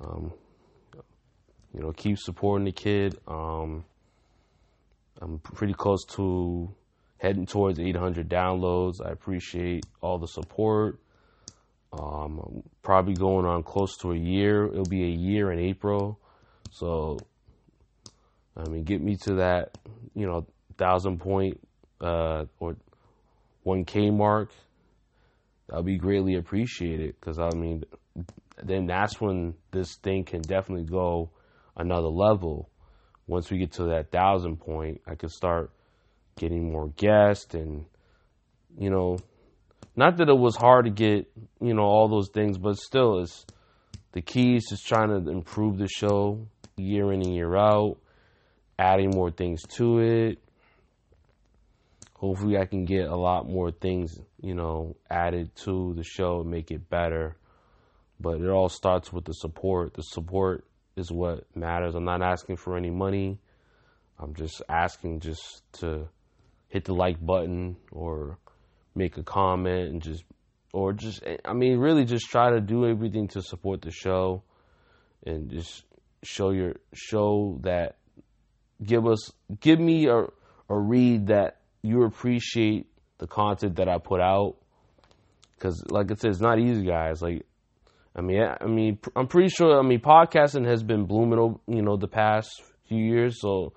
Um, 0.00 0.32
you 1.72 1.80
know, 1.82 1.92
keep 1.92 2.18
supporting 2.18 2.64
the 2.64 2.72
kid. 2.72 3.16
Um, 3.28 3.84
I'm 5.20 5.38
pretty 5.38 5.74
close 5.74 6.04
to 6.16 6.74
heading 7.18 7.46
towards 7.46 7.78
800 7.78 8.28
downloads. 8.28 9.04
I 9.04 9.10
appreciate 9.10 9.86
all 10.00 10.18
the 10.18 10.26
support. 10.28 11.00
Um, 11.92 12.62
probably 12.82 13.14
going 13.14 13.46
on 13.46 13.62
close 13.62 13.96
to 13.98 14.12
a 14.12 14.16
year. 14.16 14.66
It'll 14.66 14.84
be 14.84 15.04
a 15.04 15.16
year 15.16 15.52
in 15.52 15.58
April. 15.60 16.18
So, 16.70 17.18
I 18.56 18.68
mean, 18.68 18.82
get 18.82 19.00
me 19.00 19.16
to 19.22 19.34
that, 19.36 19.78
you 20.14 20.26
know, 20.26 20.46
thousand 20.76 21.20
point 21.20 21.60
uh, 22.00 22.46
or 22.58 22.76
1K 23.64 24.12
mark. 24.12 24.50
That'll 25.68 25.84
be 25.84 25.96
greatly 25.96 26.34
appreciated 26.34 27.14
because, 27.18 27.38
I 27.38 27.50
mean, 27.50 27.84
then 28.62 28.86
that's 28.86 29.20
when 29.20 29.54
this 29.70 29.96
thing 29.96 30.24
can 30.24 30.42
definitely 30.42 30.84
go 30.84 31.30
another 31.76 32.08
level 32.08 32.68
once 33.26 33.50
we 33.50 33.58
get 33.58 33.72
to 33.72 33.84
that 33.84 34.10
thousand 34.10 34.56
point, 34.58 35.00
I 35.06 35.14
could 35.14 35.30
start 35.30 35.70
getting 36.36 36.72
more 36.72 36.88
guests 36.88 37.54
and, 37.54 37.86
you 38.78 38.90
know, 38.90 39.18
not 39.96 40.16
that 40.16 40.28
it 40.28 40.36
was 40.36 40.56
hard 40.56 40.86
to 40.86 40.90
get, 40.90 41.30
you 41.60 41.74
know, 41.74 41.82
all 41.82 42.08
those 42.08 42.28
things, 42.28 42.58
but 42.58 42.76
still, 42.76 43.20
it's 43.20 43.46
the 44.12 44.22
key 44.22 44.56
is 44.56 44.82
trying 44.84 45.08
to 45.08 45.30
improve 45.30 45.78
the 45.78 45.88
show 45.88 46.46
year 46.76 47.12
in 47.12 47.22
and 47.22 47.34
year 47.34 47.56
out, 47.56 47.98
adding 48.78 49.10
more 49.10 49.30
things 49.30 49.62
to 49.76 49.98
it. 50.00 50.38
Hopefully, 52.14 52.56
I 52.58 52.64
can 52.64 52.84
get 52.84 53.06
a 53.06 53.16
lot 53.16 53.48
more 53.48 53.70
things, 53.70 54.18
you 54.40 54.54
know, 54.54 54.96
added 55.10 55.54
to 55.56 55.94
the 55.94 56.04
show 56.04 56.40
and 56.40 56.50
make 56.50 56.70
it 56.70 56.88
better. 56.88 57.36
But 58.18 58.40
it 58.40 58.48
all 58.48 58.68
starts 58.68 59.12
with 59.12 59.24
the 59.24 59.34
support. 59.34 59.94
The 59.94 60.02
support 60.02 60.64
is 60.96 61.10
what 61.10 61.44
matters. 61.54 61.94
I'm 61.94 62.04
not 62.04 62.22
asking 62.22 62.56
for 62.56 62.76
any 62.76 62.90
money. 62.90 63.38
I'm 64.18 64.34
just 64.34 64.62
asking 64.68 65.20
just 65.20 65.62
to 65.80 66.08
hit 66.68 66.84
the 66.84 66.94
like 66.94 67.24
button 67.24 67.76
or 67.90 68.38
make 68.94 69.16
a 69.16 69.22
comment 69.22 69.90
and 69.90 70.02
just 70.02 70.24
or 70.72 70.92
just 70.92 71.22
I 71.44 71.52
mean 71.52 71.78
really 71.78 72.04
just 72.04 72.30
try 72.30 72.50
to 72.50 72.60
do 72.60 72.86
everything 72.86 73.28
to 73.28 73.42
support 73.42 73.82
the 73.82 73.90
show 73.90 74.42
and 75.24 75.50
just 75.50 75.84
show 76.22 76.50
your 76.50 76.74
show 76.92 77.58
that 77.62 77.96
give 78.82 79.06
us 79.06 79.32
give 79.60 79.80
me 79.80 80.06
a 80.06 80.24
a 80.68 80.78
read 80.78 81.28
that 81.28 81.60
you 81.82 82.04
appreciate 82.04 82.86
the 83.18 83.26
content 83.26 83.76
that 83.76 83.88
I 83.88 83.98
put 83.98 84.20
out 84.20 84.56
cuz 85.58 85.82
like 85.90 86.10
I 86.10 86.14
said 86.14 86.30
it's 86.30 86.40
not 86.40 86.58
easy 86.58 86.84
guys 86.84 87.22
like 87.22 87.46
I 88.16 88.20
mean, 88.20 88.42
I 88.60 88.66
mean, 88.66 88.98
I'm 89.16 89.26
pretty 89.26 89.48
sure. 89.48 89.78
I 89.78 89.82
mean, 89.82 90.00
podcasting 90.00 90.66
has 90.66 90.82
been 90.82 91.06
blooming, 91.06 91.58
you 91.66 91.82
know, 91.82 91.96
the 91.96 92.08
past 92.08 92.62
few 92.86 93.02
years. 93.02 93.40
So 93.40 93.72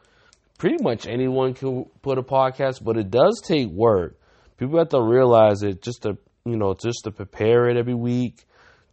pretty 0.59 0.77
much 0.81 1.07
anyone 1.07 1.53
can 1.53 1.85
put 2.01 2.17
a 2.17 2.23
podcast, 2.23 2.83
but 2.83 2.97
it 2.97 3.09
does 3.09 3.41
take 3.45 3.69
work. 3.69 4.19
People 4.57 4.77
have 4.77 4.89
to 4.89 5.01
realize 5.01 5.63
it 5.63 5.81
just 5.81 6.03
to, 6.03 6.17
you 6.45 6.55
know, 6.55 6.75
just 6.75 7.03
to 7.05 7.11
prepare 7.11 7.69
it 7.69 7.77
every 7.77 7.95
week, 7.95 8.45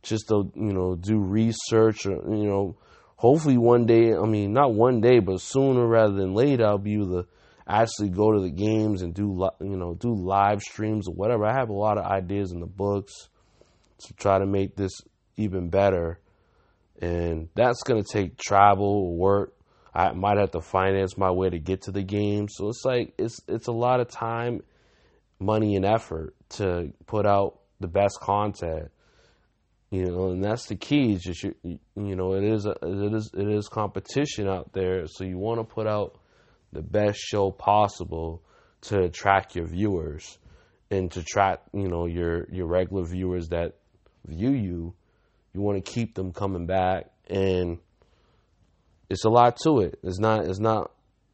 just 0.02 0.28
to, 0.28 0.50
you 0.54 0.72
know, 0.72 0.96
do 0.96 1.18
research, 1.18 2.06
or, 2.06 2.12
you 2.12 2.46
know, 2.46 2.76
hopefully 3.16 3.58
one 3.58 3.84
day. 3.86 4.14
I 4.14 4.26
mean, 4.26 4.52
not 4.52 4.74
one 4.74 5.00
day, 5.00 5.18
but 5.18 5.40
sooner 5.40 5.86
rather 5.86 6.14
than 6.14 6.34
later, 6.34 6.66
I'll 6.66 6.78
be 6.78 6.94
able 6.94 7.22
to 7.22 7.28
actually 7.66 8.10
go 8.10 8.32
to 8.32 8.40
the 8.40 8.50
games 8.50 9.02
and 9.02 9.14
do, 9.14 9.48
you 9.60 9.76
know, 9.76 9.94
do 9.94 10.14
live 10.14 10.62
streams 10.62 11.08
or 11.08 11.14
whatever. 11.14 11.44
I 11.44 11.54
have 11.54 11.70
a 11.70 11.74
lot 11.74 11.98
of 11.98 12.04
ideas 12.04 12.52
in 12.52 12.60
the 12.60 12.66
books 12.66 13.28
to 14.06 14.14
try 14.14 14.38
to 14.38 14.46
make 14.46 14.76
this 14.76 14.92
even 15.36 15.70
better. 15.70 16.18
And 17.00 17.48
that's 17.54 17.82
going 17.82 18.02
to 18.02 18.08
take 18.08 18.36
travel, 18.36 19.16
work. 19.16 19.54
I 19.94 20.12
might 20.12 20.38
have 20.38 20.52
to 20.52 20.60
finance 20.60 21.16
my 21.16 21.30
way 21.30 21.50
to 21.50 21.58
get 21.58 21.82
to 21.82 21.92
the 21.92 22.02
game. 22.02 22.48
So 22.48 22.68
it's 22.68 22.84
like 22.84 23.14
it's 23.18 23.40
it's 23.46 23.68
a 23.68 23.72
lot 23.72 24.00
of 24.00 24.08
time, 24.08 24.62
money, 25.38 25.76
and 25.76 25.84
effort 25.84 26.34
to 26.50 26.92
put 27.06 27.26
out 27.26 27.60
the 27.80 27.88
best 27.88 28.18
content. 28.20 28.90
You 29.90 30.06
know, 30.06 30.30
and 30.30 30.42
that's 30.42 30.66
the 30.66 30.74
key. 30.74 31.12
Is 31.12 31.22
just 31.22 31.44
you, 31.44 31.78
you 31.94 32.16
know, 32.16 32.34
it 32.34 32.42
is 32.42 32.66
a, 32.66 32.74
it 32.82 33.14
is 33.14 33.30
it 33.34 33.48
is 33.48 33.68
competition 33.68 34.48
out 34.48 34.72
there. 34.72 35.06
So 35.06 35.22
you 35.22 35.38
want 35.38 35.60
to 35.60 35.64
put 35.64 35.86
out 35.86 36.18
the 36.72 36.82
best 36.82 37.18
show 37.18 37.52
possible 37.52 38.42
to 38.82 39.02
attract 39.04 39.54
your 39.54 39.66
viewers 39.66 40.38
and 40.90 41.10
to 41.12 41.20
attract 41.20 41.68
you 41.72 41.88
know 41.88 42.06
your 42.06 42.46
your 42.50 42.66
regular 42.66 43.04
viewers 43.04 43.48
that 43.48 43.76
view 44.26 44.50
you 44.50 44.94
you 45.54 45.60
want 45.60 45.82
to 45.82 45.92
keep 45.92 46.14
them 46.14 46.32
coming 46.32 46.66
back, 46.66 47.06
and 47.30 47.78
it's 49.08 49.24
a 49.24 49.30
lot 49.30 49.56
to 49.62 49.80
it. 49.80 49.98
It's 50.02 50.18
not. 50.18 50.44
It's 50.46 50.58
not. 50.58 50.90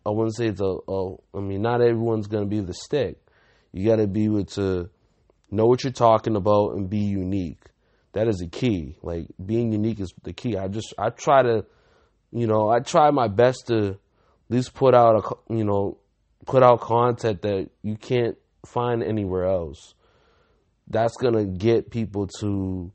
I 0.07 0.11
wouldn't 0.11 0.37
say 0.37 0.49
it's 0.49 0.61
a. 0.61 0.77
a 0.87 1.15
I 1.35 1.41
mean, 1.41 1.63
not 1.63 1.81
everyone's 1.81 2.27
gonna 2.27 2.47
be 2.47 2.61
the 2.61 2.75
stick. 2.75 3.17
You 3.73 3.89
got 3.89 3.97
to 3.97 4.07
be 4.07 4.25
able 4.25 4.45
to 4.45 4.91
know 5.51 5.67
what 5.67 5.85
you're 5.85 5.93
talking 5.93 6.37
about 6.37 6.73
and 6.73 6.91
be 6.91 6.99
unique. 6.99 7.63
That 8.13 8.29
is 8.29 8.39
the 8.39 8.49
key. 8.49 8.97
Like 9.03 9.27
being 9.45 9.73
unique 9.73 10.01
is 10.01 10.13
the 10.23 10.33
key. 10.33 10.57
I 10.57 10.69
just 10.69 10.93
I 10.99 11.11
try 11.11 11.43
to, 11.43 11.65
you 12.33 12.47
know, 12.47 12.69
I 12.69 12.81
try 12.81 13.11
my 13.11 13.29
best 13.29 13.69
to 13.69 13.91
at 13.91 13.97
least 14.49 14.75
put 14.75 14.95
out 14.95 15.17
a 15.17 15.55
you 15.55 15.65
know 15.65 15.99
put 16.47 16.63
out 16.63 16.81
content 16.81 17.43
that 17.43 17.71
you 17.83 17.97
can't 17.97 18.37
find 18.67 19.03
anywhere 19.03 19.45
else. 19.45 19.95
That's 20.89 21.17
gonna 21.17 21.45
get 21.47 21.91
people 21.91 22.27
to 22.41 22.91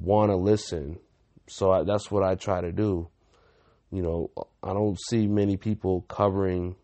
want 0.00 0.30
to 0.30 0.36
listen. 0.36 0.98
So 1.48 1.70
I, 1.70 1.84
that's 1.84 2.10
what 2.10 2.22
I 2.22 2.34
try 2.34 2.60
to 2.60 2.72
do. 2.72 3.08
You 3.90 4.02
know, 4.02 4.30
I 4.62 4.72
don't 4.72 4.98
see 5.08 5.26
many 5.26 5.56
people 5.56 6.02
covering 6.02 6.76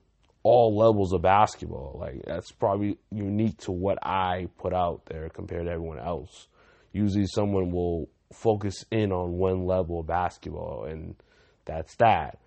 all 0.42 0.76
levels 0.76 1.12
of 1.12 1.22
basketball. 1.22 1.98
Like 2.00 2.22
that's 2.26 2.52
probably 2.52 2.98
unique 3.10 3.58
to 3.62 3.72
what 3.72 3.98
I 4.02 4.48
put 4.58 4.72
out 4.72 5.06
there 5.06 5.28
compared 5.28 5.66
to 5.66 5.72
everyone 5.72 5.98
else. 5.98 6.48
Usually 6.92 7.26
someone 7.26 7.70
will 7.70 8.08
focus 8.32 8.84
in 8.90 9.12
on 9.12 9.32
one 9.32 9.66
level 9.66 10.00
of 10.00 10.06
basketball 10.06 10.84
and 10.84 11.16
that's 11.64 11.94
that. 11.96 12.38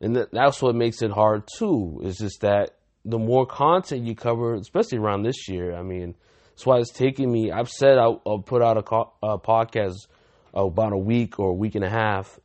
And 0.00 0.26
that's 0.32 0.60
what 0.60 0.74
makes 0.74 1.02
it 1.02 1.10
hard 1.10 1.44
too. 1.58 2.00
Is 2.02 2.16
just 2.18 2.40
that 2.40 2.76
the 3.04 3.18
more 3.18 3.46
content 3.46 4.06
you 4.06 4.14
cover, 4.14 4.54
especially 4.54 4.98
around 4.98 5.22
this 5.22 5.48
year, 5.48 5.76
I 5.76 5.82
mean, 5.82 6.14
that's 6.52 6.66
why 6.66 6.78
it's 6.78 6.92
taking 6.92 7.30
me. 7.30 7.50
I've 7.50 7.70
said 7.70 7.98
I'll, 7.98 8.22
I'll 8.26 8.38
put 8.38 8.62
out 8.62 8.76
a, 8.76 8.82
co- 8.82 9.12
a, 9.22 9.38
podcast 9.38 10.06
about 10.54 10.92
a 10.92 10.98
week 10.98 11.38
or 11.38 11.50
a 11.50 11.54
week 11.54 11.74
and 11.74 11.84
a 11.84 11.90
half 11.90 12.38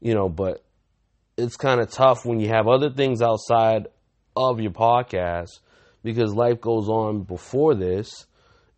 you 0.00 0.14
know, 0.14 0.28
but 0.28 0.64
it's 1.36 1.56
kind 1.56 1.80
of 1.80 1.90
tough 1.90 2.24
when 2.24 2.40
you 2.40 2.48
have 2.48 2.66
other 2.66 2.90
things 2.90 3.22
outside 3.22 3.86
of 4.34 4.60
your 4.60 4.72
podcast 4.72 5.60
because 6.02 6.34
life 6.34 6.60
goes 6.60 6.88
on 6.88 7.22
before 7.22 7.74
this 7.74 8.26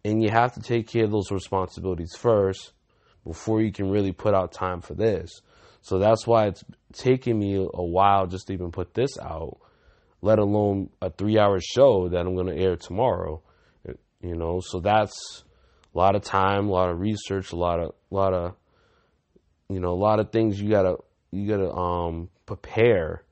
and 0.04 0.22
you 0.22 0.30
have 0.30 0.52
to 0.54 0.60
take 0.60 0.88
care 0.88 1.04
of 1.04 1.12
those 1.12 1.30
responsibilities 1.30 2.14
first 2.16 2.72
before 3.24 3.62
you 3.62 3.70
can 3.70 3.88
really 3.88 4.12
put 4.12 4.34
out 4.34 4.52
time 4.52 4.80
for 4.80 4.94
this. 4.94 5.40
So 5.80 5.98
that's 5.98 6.26
why 6.26 6.46
it's 6.46 6.64
taking 6.92 7.38
me 7.38 7.54
a 7.56 7.84
while 7.84 8.26
just 8.26 8.48
to 8.48 8.52
even 8.52 8.72
put 8.72 8.94
this 8.94 9.18
out, 9.18 9.58
let 10.20 10.38
alone 10.38 10.90
a 11.00 11.10
three 11.10 11.38
hour 11.38 11.60
show 11.60 12.08
that 12.08 12.20
I'm 12.20 12.34
going 12.34 12.54
to 12.54 12.60
air 12.60 12.76
tomorrow. 12.76 13.42
You 14.22 14.36
know, 14.36 14.60
so 14.60 14.80
that's 14.80 15.44
a 15.94 15.98
lot 15.98 16.14
of 16.14 16.22
time, 16.22 16.68
a 16.68 16.72
lot 16.72 16.90
of 16.90 17.00
research, 17.00 17.52
a 17.52 17.56
lot 17.56 17.80
of, 17.80 17.92
a 18.10 18.14
lot 18.14 18.32
of, 18.32 18.54
you 19.68 19.80
know, 19.80 19.90
a 19.90 19.98
lot 19.98 20.20
of 20.20 20.30
things 20.30 20.60
you 20.60 20.70
gotta, 20.70 20.96
you 21.32 21.48
gotta, 21.48 21.70
um, 21.72 22.28
prepare 22.46 23.24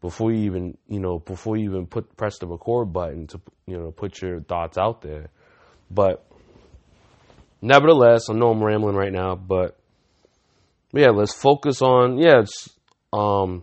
before 0.00 0.32
you 0.32 0.44
even, 0.46 0.76
you 0.88 0.98
know, 0.98 1.20
before 1.20 1.56
you 1.56 1.70
even 1.70 1.86
put, 1.86 2.16
press 2.16 2.38
the 2.38 2.46
record 2.46 2.92
button 2.92 3.28
to, 3.28 3.40
you 3.66 3.78
know, 3.78 3.92
put 3.92 4.20
your 4.20 4.40
thoughts 4.40 4.76
out 4.76 5.00
there. 5.00 5.30
But 5.90 6.26
nevertheless, 7.60 8.28
I 8.28 8.34
know 8.34 8.50
I'm 8.50 8.62
rambling 8.62 8.96
right 8.96 9.12
now, 9.12 9.36
but 9.36 9.78
yeah, 10.92 11.10
let's 11.10 11.34
focus 11.34 11.80
on 11.80 12.18
yeah, 12.18 12.40
it's 12.40 12.68
um 13.12 13.62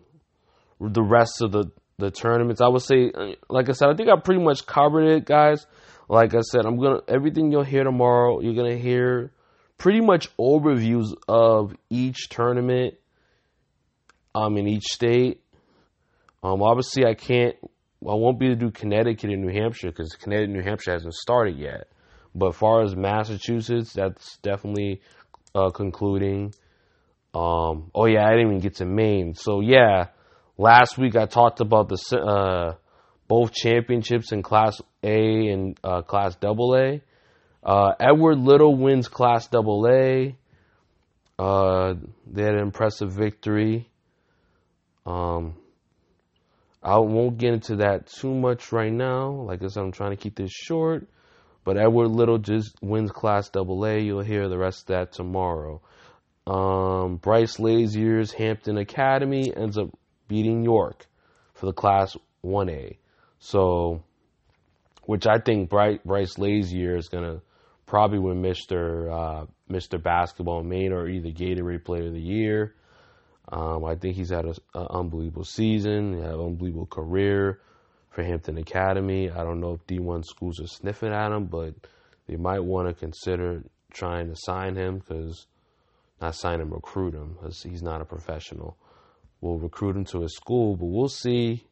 the 0.80 1.04
rest 1.04 1.42
of 1.42 1.52
the 1.52 1.66
the 1.98 2.10
tournaments. 2.10 2.62
I 2.62 2.70
would 2.70 2.82
say, 2.82 3.12
like 3.50 3.70
I 3.70 3.74
said, 3.74 3.90
I 3.90 3.96
think 3.96 4.10
I 4.10 4.18
pretty 4.20 4.42
much 4.42 4.66
covered 4.66 5.06
it, 5.06 5.26
guys. 5.26 5.66
Like 6.10 6.34
I 6.34 6.42
said, 6.42 6.66
I'm 6.66 6.78
gonna 6.78 7.02
everything 7.08 7.52
you'll 7.52 7.64
hear 7.64 7.84
tomorrow. 7.84 8.42
You're 8.42 8.56
gonna 8.56 8.78
hear 8.78 9.32
pretty 9.78 10.02
much 10.02 10.36
overviews 10.38 11.14
of 11.28 11.76
each 11.90 12.30
tournament, 12.30 12.96
um, 14.34 14.58
in 14.58 14.68
each 14.68 14.86
state. 14.86 15.42
Um, 16.44 16.64
obviously, 16.64 17.06
I 17.06 17.14
can't. 17.14 17.56
I 18.02 18.16
won't 18.16 18.40
be 18.40 18.48
able 18.48 18.56
to 18.56 18.66
do 18.66 18.72
Connecticut 18.72 19.30
and 19.30 19.46
New 19.46 19.54
Hampshire 19.54 19.90
because 19.90 20.16
Connecticut, 20.20 20.52
New 20.52 20.64
Hampshire 20.64 20.94
hasn't 20.94 21.14
started 21.14 21.58
yet. 21.58 21.88
But 22.34 22.50
as 22.50 22.56
far 22.56 22.82
as 22.82 22.96
Massachusetts, 22.96 23.94
that's 23.94 24.38
definitely 24.38 25.02
uh, 25.54 25.70
concluding. 25.70 26.54
Um, 27.34 27.92
oh 27.94 28.06
yeah, 28.06 28.26
I 28.26 28.32
didn't 28.32 28.48
even 28.48 28.60
get 28.60 28.76
to 28.76 28.86
Maine. 28.86 29.36
So 29.36 29.60
yeah, 29.60 30.08
last 30.58 30.98
week 30.98 31.16
I 31.16 31.26
talked 31.26 31.60
about 31.60 31.90
the 31.90 32.18
uh, 32.18 32.76
both 33.30 33.54
championships 33.54 34.34
in 34.34 34.42
Class 34.44 34.82
A 35.04 35.48
and 35.48 35.80
uh, 35.84 36.02
Class 36.02 36.36
Double 36.36 36.76
A. 36.76 37.02
Uh, 37.64 37.94
Edward 38.00 38.40
Little 38.40 38.76
wins 38.76 39.08
Class 39.08 39.48
Double 39.48 39.88
A. 39.88 40.36
Uh, 41.38 41.94
they 42.26 42.44
had 42.44 42.56
an 42.56 42.60
impressive 42.60 43.12
victory. 43.14 43.88
Um, 45.06 45.56
I 46.82 46.98
won't 46.98 47.38
get 47.38 47.54
into 47.54 47.78
that 47.78 48.08
too 48.08 48.34
much 48.34 48.72
right 48.72 48.92
now. 48.92 49.30
Like 49.30 49.64
I 49.64 49.68
said, 49.68 49.84
I'm 49.84 49.92
trying 49.92 50.12
to 50.12 50.18
keep 50.18 50.36
this 50.36 50.52
short. 50.52 51.08
But 51.64 51.78
Edward 51.78 52.08
Little 52.08 52.40
just 52.40 52.76
wins 52.82 53.12
Class 53.12 53.50
Double 53.50 53.86
A. 53.86 54.00
You'll 54.00 54.22
hear 54.22 54.50
the 54.50 54.58
rest 54.58 54.82
of 54.82 54.88
that 54.88 55.12
tomorrow. 55.14 55.82
Um, 56.48 57.18
Bryce 57.18 57.58
Lazier's 57.58 58.32
Hampden 58.32 58.78
Academy 58.78 59.54
ends 59.56 59.78
up 59.78 59.90
beating 60.28 60.64
York 60.64 61.06
for 61.54 61.68
the 61.68 61.74
Class 61.74 62.18
1A. 62.44 62.98
So, 63.40 64.04
which 65.04 65.26
I 65.26 65.40
think 65.40 65.70
Bryce, 65.70 66.00
Bryce 66.06 66.38
Lazier 66.38 66.96
is 66.96 67.08
going 67.08 67.24
to 67.24 67.42
probably 67.86 68.20
win 68.20 68.42
Mr. 68.42 69.12
Uh, 69.12 69.46
Mr. 69.70 70.02
Basketball 70.02 70.64
Maine 70.64 70.94
or 70.94 71.08
either 71.08 71.30
Gatorade 71.30 71.86
Player 71.86 72.08
of 72.08 72.14
the 72.14 72.22
Year. 72.22 72.76
Um, 73.52 73.84
I 73.84 73.96
think 73.96 74.16
he's 74.16 74.30
had 74.30 74.46
an 74.46 74.56
unbelievable 74.76 75.44
season, 75.44 76.14
he 76.14 76.20
had 76.20 76.34
an 76.34 76.40
unbelievable 76.40 76.86
career 76.86 77.62
for 78.12 78.24
Hampden 78.24 78.58
Academy. 78.58 79.32
I 79.32 79.44
don't 79.44 79.60
know 79.60 79.74
if 79.74 79.88
D1 79.88 80.24
schools 80.26 80.60
are 80.60 80.68
sniffing 80.68 81.12
at 81.12 81.32
him, 81.32 81.46
but 81.46 81.74
they 82.28 82.36
might 82.36 82.64
want 82.64 82.90
to 82.90 82.94
consider 82.94 83.64
trying 83.92 84.30
to 84.30 84.36
sign 84.36 84.76
him 84.76 85.00
because 85.00 85.48
not 86.22 86.36
sign 86.36 86.62
him, 86.62 86.72
recruit 86.72 87.16
him 87.16 87.34
because 87.34 87.64
he's 87.64 87.82
not 87.82 88.02
a 88.02 88.06
professional. 88.06 88.78
We'll 89.42 89.58
recruit 89.58 89.96
him 89.96 90.06
to 90.06 90.24
a 90.24 90.30
school, 90.30 90.76
but 90.76 90.88
we'll 90.88 91.08
see 91.08 91.66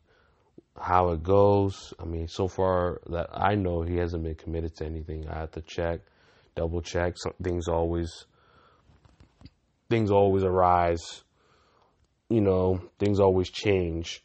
how 0.79 1.09
it 1.09 1.23
goes. 1.23 1.93
I 1.99 2.05
mean, 2.05 2.27
so 2.27 2.47
far 2.47 3.01
that 3.09 3.29
I 3.33 3.55
know, 3.55 3.81
he 3.81 3.97
hasn't 3.97 4.23
been 4.23 4.35
committed 4.35 4.75
to 4.77 4.85
anything. 4.85 5.27
I 5.27 5.39
have 5.39 5.51
to 5.51 5.61
check, 5.61 6.01
double 6.55 6.81
check. 6.81 7.15
Some 7.17 7.33
things 7.41 7.67
always 7.67 8.25
things 9.89 10.11
always 10.11 10.43
arise. 10.43 11.23
You 12.29 12.41
know, 12.41 12.81
things 12.99 13.19
always 13.19 13.49
change. 13.49 14.23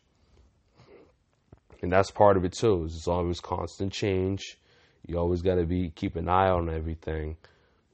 And 1.82 1.92
that's 1.92 2.10
part 2.10 2.36
of 2.36 2.44
it 2.44 2.52
too. 2.52 2.84
It's 2.84 3.08
always 3.08 3.40
constant 3.40 3.92
change. 3.92 4.58
You 5.06 5.18
always 5.18 5.42
got 5.42 5.56
to 5.56 5.66
be 5.66 5.90
keep 5.90 6.16
an 6.16 6.28
eye 6.28 6.48
on 6.48 6.68
everything 6.68 7.36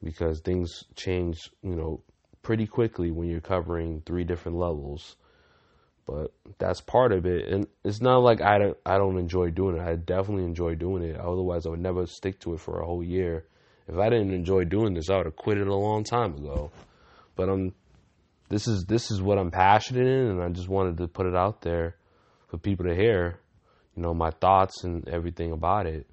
because 0.02 0.40
things 0.40 0.84
change, 0.94 1.50
you 1.62 1.74
know, 1.74 2.02
pretty 2.42 2.66
quickly 2.66 3.10
when 3.10 3.28
you're 3.28 3.40
covering 3.40 4.02
three 4.04 4.24
different 4.24 4.58
levels. 4.58 5.16
But 6.08 6.32
that's 6.58 6.80
part 6.80 7.12
of 7.12 7.26
it, 7.26 7.48
and 7.48 7.66
it's 7.84 8.00
not 8.00 8.22
like 8.22 8.40
I 8.40 8.56
don't 8.58 8.76
I 8.86 8.96
don't 8.96 9.18
enjoy 9.18 9.50
doing 9.50 9.76
it. 9.76 9.82
I 9.82 9.96
definitely 9.96 10.44
enjoy 10.44 10.74
doing 10.74 11.02
it. 11.02 11.20
Otherwise, 11.20 11.66
I 11.66 11.68
would 11.68 11.80
never 11.80 12.06
stick 12.06 12.40
to 12.40 12.54
it 12.54 12.60
for 12.60 12.80
a 12.80 12.86
whole 12.86 13.04
year. 13.04 13.44
If 13.86 13.98
I 13.98 14.08
didn't 14.08 14.32
enjoy 14.32 14.64
doing 14.64 14.94
this, 14.94 15.10
I 15.10 15.18
would 15.18 15.26
have 15.26 15.36
quit 15.36 15.58
it 15.58 15.66
a 15.66 15.74
long 15.74 16.04
time 16.04 16.34
ago. 16.34 16.70
But 17.36 17.50
I'm 17.50 17.74
this 18.48 18.66
is 18.66 18.86
this 18.86 19.10
is 19.10 19.20
what 19.20 19.38
I'm 19.38 19.50
passionate 19.50 20.06
in, 20.06 20.30
and 20.30 20.42
I 20.42 20.48
just 20.48 20.68
wanted 20.68 20.96
to 20.96 21.08
put 21.08 21.26
it 21.26 21.36
out 21.36 21.60
there 21.60 21.96
for 22.48 22.56
people 22.56 22.86
to 22.86 22.94
hear. 22.94 23.38
You 23.94 24.02
know 24.02 24.14
my 24.14 24.30
thoughts 24.30 24.84
and 24.84 25.06
everything 25.08 25.52
about 25.52 25.86
it. 25.86 26.06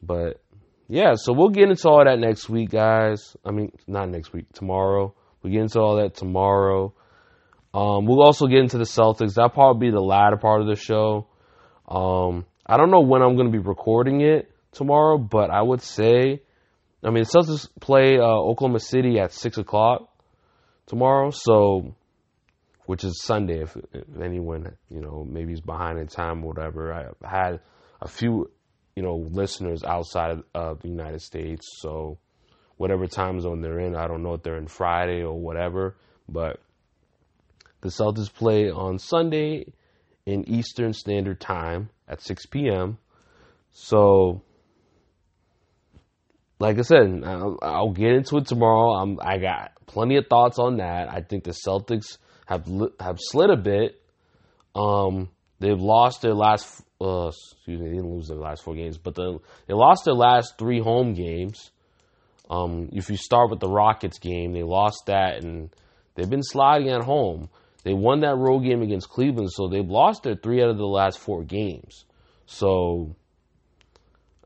But 0.00 0.40
yeah, 0.86 1.14
so 1.16 1.32
we'll 1.32 1.48
get 1.48 1.68
into 1.68 1.88
all 1.88 2.04
that 2.04 2.20
next 2.20 2.48
week, 2.48 2.70
guys. 2.70 3.36
I 3.44 3.50
mean, 3.50 3.72
not 3.88 4.08
next 4.08 4.32
week, 4.32 4.52
tomorrow. 4.52 5.14
We'll 5.42 5.52
get 5.52 5.62
into 5.62 5.80
all 5.80 5.96
that 5.96 6.14
tomorrow. 6.14 6.94
Um, 7.74 8.04
we'll 8.04 8.22
also 8.22 8.46
get 8.46 8.58
into 8.58 8.78
the 8.78 8.84
Celtics. 8.84 9.34
That'll 9.34 9.50
probably 9.50 9.88
be 9.88 9.92
the 9.92 10.00
latter 10.00 10.36
part 10.36 10.60
of 10.60 10.66
the 10.66 10.76
show. 10.76 11.26
Um, 11.88 12.44
I 12.66 12.76
don't 12.76 12.90
know 12.90 13.00
when 13.00 13.22
I'm 13.22 13.34
going 13.34 13.50
to 13.50 13.52
be 13.52 13.58
recording 13.58 14.20
it 14.20 14.50
tomorrow, 14.72 15.18
but 15.18 15.50
I 15.50 15.62
would 15.62 15.82
say, 15.82 16.42
I 17.02 17.10
mean, 17.10 17.24
the 17.24 17.38
Celtics 17.38 17.68
play 17.80 18.18
uh, 18.18 18.24
Oklahoma 18.24 18.80
City 18.80 19.18
at 19.18 19.32
6 19.32 19.58
o'clock 19.58 20.08
tomorrow, 20.86 21.30
so, 21.30 21.94
which 22.86 23.04
is 23.04 23.22
Sunday 23.22 23.62
if, 23.62 23.76
if 23.92 24.04
anyone, 24.22 24.76
you 24.90 25.00
know, 25.00 25.26
maybe 25.28 25.54
is 25.54 25.60
behind 25.60 25.98
in 25.98 26.06
time 26.06 26.44
or 26.44 26.48
whatever. 26.48 26.92
I 26.92 27.28
had 27.28 27.60
a 28.00 28.08
few, 28.08 28.50
you 28.94 29.02
know, 29.02 29.28
listeners 29.30 29.82
outside 29.82 30.38
of 30.54 30.82
the 30.82 30.88
United 30.88 31.22
States, 31.22 31.66
so 31.80 32.18
whatever 32.76 33.06
time 33.06 33.40
zone 33.40 33.62
they're 33.62 33.80
in, 33.80 33.96
I 33.96 34.06
don't 34.06 34.22
know 34.22 34.34
if 34.34 34.42
they're 34.42 34.58
in 34.58 34.66
Friday 34.66 35.22
or 35.22 35.38
whatever, 35.38 35.96
but 36.28 36.60
the 37.82 37.88
Celtics 37.88 38.32
play 38.32 38.70
on 38.70 38.98
Sunday 38.98 39.66
in 40.24 40.48
Eastern 40.48 40.92
Standard 40.92 41.40
Time 41.40 41.90
at 42.08 42.22
6 42.22 42.46
p.m. 42.46 42.96
So, 43.72 44.42
like 46.58 46.78
I 46.78 46.82
said, 46.82 47.22
I'll, 47.24 47.58
I'll 47.60 47.92
get 47.92 48.12
into 48.12 48.38
it 48.38 48.46
tomorrow. 48.46 48.92
I'm, 48.92 49.18
I 49.20 49.38
got 49.38 49.72
plenty 49.86 50.16
of 50.16 50.26
thoughts 50.28 50.58
on 50.58 50.76
that. 50.76 51.12
I 51.12 51.20
think 51.22 51.44
the 51.44 51.50
Celtics 51.66 52.18
have 52.46 52.66
have 53.00 53.18
slid 53.18 53.50
a 53.50 53.56
bit. 53.56 54.00
Um, 54.74 55.28
they've 55.58 55.80
lost 55.80 56.22
their 56.22 56.34
last. 56.34 56.82
Uh, 57.00 57.28
excuse 57.28 57.80
me, 57.80 57.88
they 57.88 57.96
didn't 57.96 58.14
lose 58.14 58.28
their 58.28 58.38
last 58.38 58.62
four 58.62 58.76
games, 58.76 58.96
but 58.96 59.16
the, 59.16 59.40
they 59.66 59.74
lost 59.74 60.04
their 60.04 60.14
last 60.14 60.56
three 60.56 60.80
home 60.80 61.14
games. 61.14 61.72
Um, 62.48 62.90
if 62.92 63.10
you 63.10 63.16
start 63.16 63.50
with 63.50 63.58
the 63.58 63.68
Rockets 63.68 64.20
game, 64.20 64.52
they 64.52 64.62
lost 64.62 65.06
that, 65.06 65.42
and 65.42 65.74
they've 66.14 66.30
been 66.30 66.44
sliding 66.44 66.90
at 66.90 67.02
home. 67.02 67.48
They 67.84 67.94
won 67.94 68.20
that 68.20 68.36
road 68.36 68.60
game 68.60 68.82
against 68.82 69.08
Cleveland, 69.08 69.50
so 69.52 69.68
they've 69.68 69.88
lost 69.88 70.22
their 70.22 70.36
three 70.36 70.62
out 70.62 70.70
of 70.70 70.78
the 70.78 70.86
last 70.86 71.18
four 71.18 71.42
games. 71.42 72.04
So, 72.46 73.16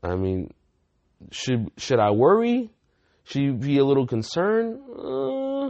I 0.03 0.15
mean, 0.15 0.53
should 1.31 1.71
should 1.77 1.99
I 1.99 2.11
worry? 2.11 2.71
Should 3.25 3.41
you 3.41 3.53
be 3.53 3.77
a 3.77 3.85
little 3.85 4.07
concerned? 4.07 4.79
Uh, 4.89 5.67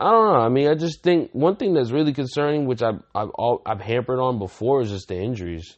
I 0.00 0.10
don't 0.10 0.32
know. 0.32 0.40
I 0.40 0.48
mean, 0.48 0.68
I 0.68 0.74
just 0.74 1.02
think 1.02 1.30
one 1.32 1.56
thing 1.56 1.74
that's 1.74 1.92
really 1.92 2.12
concerning, 2.12 2.66
which 2.66 2.82
I've 2.82 3.02
I've, 3.14 3.30
all, 3.30 3.62
I've 3.64 3.80
hampered 3.80 4.18
on 4.18 4.38
before, 4.38 4.80
is 4.82 4.90
just 4.90 5.08
the 5.08 5.16
injuries. 5.16 5.76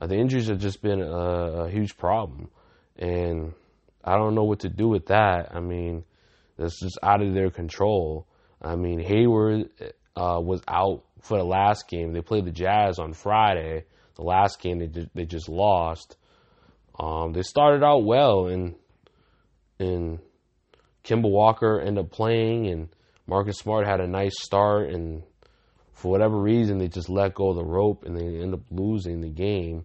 Uh, 0.00 0.06
the 0.06 0.16
injuries 0.16 0.48
have 0.48 0.58
just 0.58 0.80
been 0.80 1.02
a, 1.02 1.64
a 1.64 1.70
huge 1.70 1.98
problem, 1.98 2.50
and 2.96 3.52
I 4.02 4.16
don't 4.16 4.34
know 4.34 4.44
what 4.44 4.60
to 4.60 4.70
do 4.70 4.88
with 4.88 5.06
that. 5.06 5.54
I 5.54 5.60
mean, 5.60 6.04
that's 6.56 6.80
just 6.80 6.98
out 7.02 7.20
of 7.20 7.34
their 7.34 7.50
control. 7.50 8.26
I 8.62 8.76
mean, 8.76 9.00
Hayward 9.00 9.70
uh, 10.20 10.38
was 10.38 10.60
out 10.68 11.02
for 11.22 11.38
the 11.38 11.44
last 11.44 11.88
game. 11.88 12.12
They 12.12 12.20
played 12.20 12.44
the 12.44 12.50
Jazz 12.50 12.98
on 12.98 13.14
Friday. 13.14 13.84
The 14.16 14.22
last 14.22 14.60
game 14.60 14.78
they 14.78 15.06
they 15.14 15.24
just 15.24 15.48
lost. 15.48 16.16
Um, 16.98 17.32
they 17.32 17.42
started 17.42 17.82
out 17.82 18.04
well, 18.04 18.48
and 18.48 18.74
and 19.78 20.18
Kemba 21.04 21.30
Walker 21.30 21.80
ended 21.80 22.04
up 22.04 22.10
playing, 22.10 22.66
and 22.66 22.88
Marcus 23.26 23.56
Smart 23.58 23.86
had 23.86 24.00
a 24.00 24.06
nice 24.06 24.34
start, 24.42 24.90
and 24.90 25.22
for 25.94 26.10
whatever 26.10 26.38
reason, 26.38 26.78
they 26.78 26.88
just 26.88 27.08
let 27.08 27.34
go 27.34 27.50
of 27.50 27.56
the 27.56 27.64
rope 27.64 28.04
and 28.04 28.16
they 28.16 28.40
end 28.40 28.54
up 28.54 28.60
losing 28.70 29.20
the 29.20 29.28
game. 29.28 29.84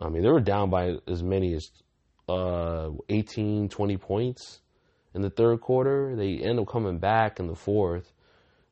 I 0.00 0.08
mean, 0.10 0.22
they 0.22 0.28
were 0.28 0.40
down 0.40 0.68
by 0.68 0.96
as 1.08 1.22
many 1.22 1.54
as 1.54 1.70
uh, 2.28 2.90
18, 3.08 3.70
20 3.70 3.96
points 3.96 4.60
in 5.14 5.22
the 5.22 5.30
third 5.30 5.62
quarter. 5.62 6.14
They 6.16 6.36
end 6.36 6.60
up 6.60 6.68
coming 6.68 6.98
back 6.98 7.40
in 7.40 7.46
the 7.46 7.54
fourth. 7.54 8.12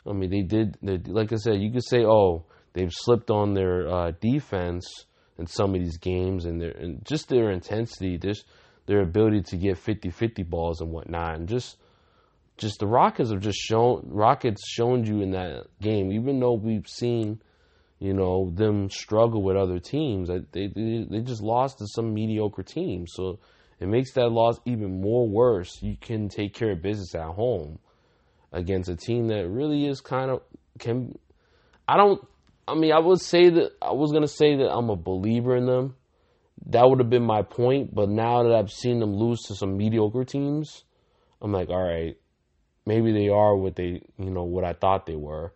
I 0.06 0.12
mean, 0.12 0.30
they 0.30 0.42
did, 0.42 0.76
like 1.08 1.32
I 1.32 1.36
said, 1.36 1.60
you 1.60 1.72
could 1.72 1.84
say, 1.84 2.04
oh, 2.04 2.44
they've 2.74 2.92
slipped 2.92 3.30
on 3.30 3.54
their 3.54 3.88
uh, 3.88 4.12
defense 4.20 5.06
in 5.38 5.46
some 5.46 5.74
of 5.74 5.80
these 5.80 5.98
games 5.98 6.44
and, 6.44 6.60
their, 6.60 6.70
and 6.70 7.04
just 7.04 7.28
their 7.28 7.50
intensity, 7.50 8.18
just 8.18 8.44
their 8.86 9.00
ability 9.00 9.42
to 9.42 9.56
get 9.56 9.78
50 9.78 10.10
50 10.10 10.42
balls 10.42 10.80
and 10.80 10.90
whatnot. 10.90 11.36
And 11.36 11.48
just 11.48 11.78
just 12.56 12.78
the 12.78 12.86
Rockets 12.86 13.30
have 13.30 13.40
just 13.40 13.58
shown 13.58 14.08
Rockets 14.10 14.62
shown 14.68 15.04
you 15.04 15.22
in 15.22 15.32
that 15.32 15.66
game, 15.80 16.12
even 16.12 16.38
though 16.38 16.54
we've 16.54 16.86
seen, 16.86 17.40
you 17.98 18.12
know, 18.12 18.50
them 18.54 18.90
struggle 18.90 19.42
with 19.42 19.56
other 19.56 19.80
teams. 19.80 20.28
They 20.28 20.68
they 20.68 21.06
they 21.10 21.20
just 21.20 21.42
lost 21.42 21.78
to 21.78 21.86
some 21.88 22.14
mediocre 22.14 22.62
teams, 22.62 23.12
so 23.14 23.40
it 23.80 23.88
makes 23.88 24.12
that 24.12 24.28
loss 24.28 24.60
even 24.66 25.00
more 25.00 25.28
worse. 25.28 25.82
You 25.82 25.96
can 26.00 26.28
take 26.28 26.54
care 26.54 26.72
of 26.72 26.82
business 26.82 27.14
at 27.14 27.26
home 27.34 27.78
against 28.54 28.88
a 28.88 28.96
team 28.96 29.28
that 29.28 29.48
really 29.48 29.86
is 29.86 30.00
kind 30.00 30.30
of 30.30 30.42
can. 30.78 31.18
I 31.86 31.96
don't. 31.96 32.26
I 32.66 32.74
mean, 32.74 32.92
I 32.92 32.98
would 32.98 33.20
say 33.20 33.50
that 33.50 33.72
I 33.82 33.92
was 33.92 34.12
gonna 34.12 34.28
say 34.28 34.56
that 34.56 34.70
I'm 34.70 34.88
a 34.88 34.96
believer 34.96 35.56
in 35.56 35.66
them. 35.66 35.96
That 36.66 36.88
would 36.88 37.00
have 37.00 37.10
been 37.10 37.24
my 37.24 37.42
point, 37.42 37.94
but 37.94 38.08
now 38.08 38.44
that 38.44 38.54
I've 38.54 38.70
seen 38.70 39.00
them 39.00 39.14
lose 39.14 39.42
to 39.48 39.54
some 39.54 39.76
mediocre 39.76 40.24
teams, 40.24 40.84
I'm 41.42 41.52
like, 41.52 41.68
all 41.68 41.82
right, 41.82 42.16
maybe 42.86 43.12
they 43.12 43.28
are 43.28 43.54
what 43.54 43.76
they, 43.76 44.00
you 44.16 44.30
know, 44.30 44.44
what 44.44 44.64
I 44.64 44.72
thought 44.72 45.04
they 45.04 45.16
were. 45.16 45.52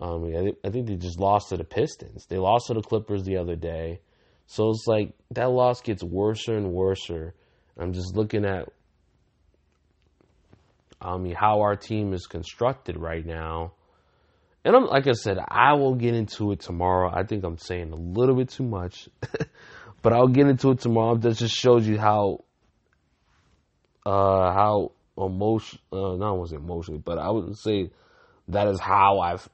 Um, 0.00 0.24
I, 0.24 0.40
th- 0.40 0.58
I 0.64 0.70
think 0.70 0.88
they 0.88 0.96
just 0.96 1.20
lost 1.20 1.50
to 1.50 1.56
the 1.56 1.62
Pistons. 1.62 2.26
They 2.26 2.38
lost 2.38 2.66
to 2.66 2.74
the 2.74 2.82
Clippers 2.82 3.22
the 3.22 3.36
other 3.36 3.54
day. 3.54 4.00
So 4.46 4.70
it's 4.70 4.86
like 4.88 5.12
that 5.30 5.50
loss 5.50 5.80
gets 5.80 6.02
worse 6.02 6.48
and 6.48 6.72
worse. 6.72 7.08
I'm 7.78 7.92
just 7.92 8.16
looking 8.16 8.44
at 8.44 8.68
I 11.00 11.16
mean 11.16 11.34
how 11.34 11.60
our 11.60 11.76
team 11.76 12.12
is 12.12 12.26
constructed 12.26 12.96
right 12.96 13.24
now. 13.24 13.72
And 14.64 14.74
I'm 14.74 14.86
like 14.86 15.06
I 15.06 15.12
said, 15.12 15.38
I 15.46 15.74
will 15.74 15.94
get 15.94 16.14
into 16.14 16.52
it 16.52 16.60
tomorrow. 16.60 17.10
I 17.12 17.24
think 17.24 17.44
I'm 17.44 17.58
saying 17.58 17.92
a 17.92 17.96
little 17.96 18.34
bit 18.34 18.48
too 18.48 18.64
much. 18.64 19.08
but 20.02 20.12
I'll 20.12 20.28
get 20.28 20.46
into 20.46 20.70
it 20.70 20.80
tomorrow. 20.80 21.16
That 21.16 21.36
just 21.36 21.54
shows 21.54 21.86
you 21.86 21.98
how 21.98 22.44
uh 24.06 24.52
how 24.52 24.92
emotion, 25.16 25.78
uh, 25.92 26.16
not 26.16 26.38
was 26.38 26.52
emotionally, 26.52 27.00
but 27.04 27.18
I 27.18 27.30
would 27.30 27.56
say 27.56 27.90
that 28.48 28.68
is 28.68 28.80
how 28.80 29.20
I've, 29.20 29.48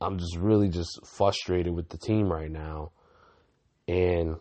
I'm 0.00 0.18
just 0.18 0.36
really 0.36 0.68
just 0.68 1.06
frustrated 1.06 1.74
with 1.74 1.88
the 1.88 1.98
team 1.98 2.30
right 2.30 2.50
now. 2.50 2.92
And 3.86 4.36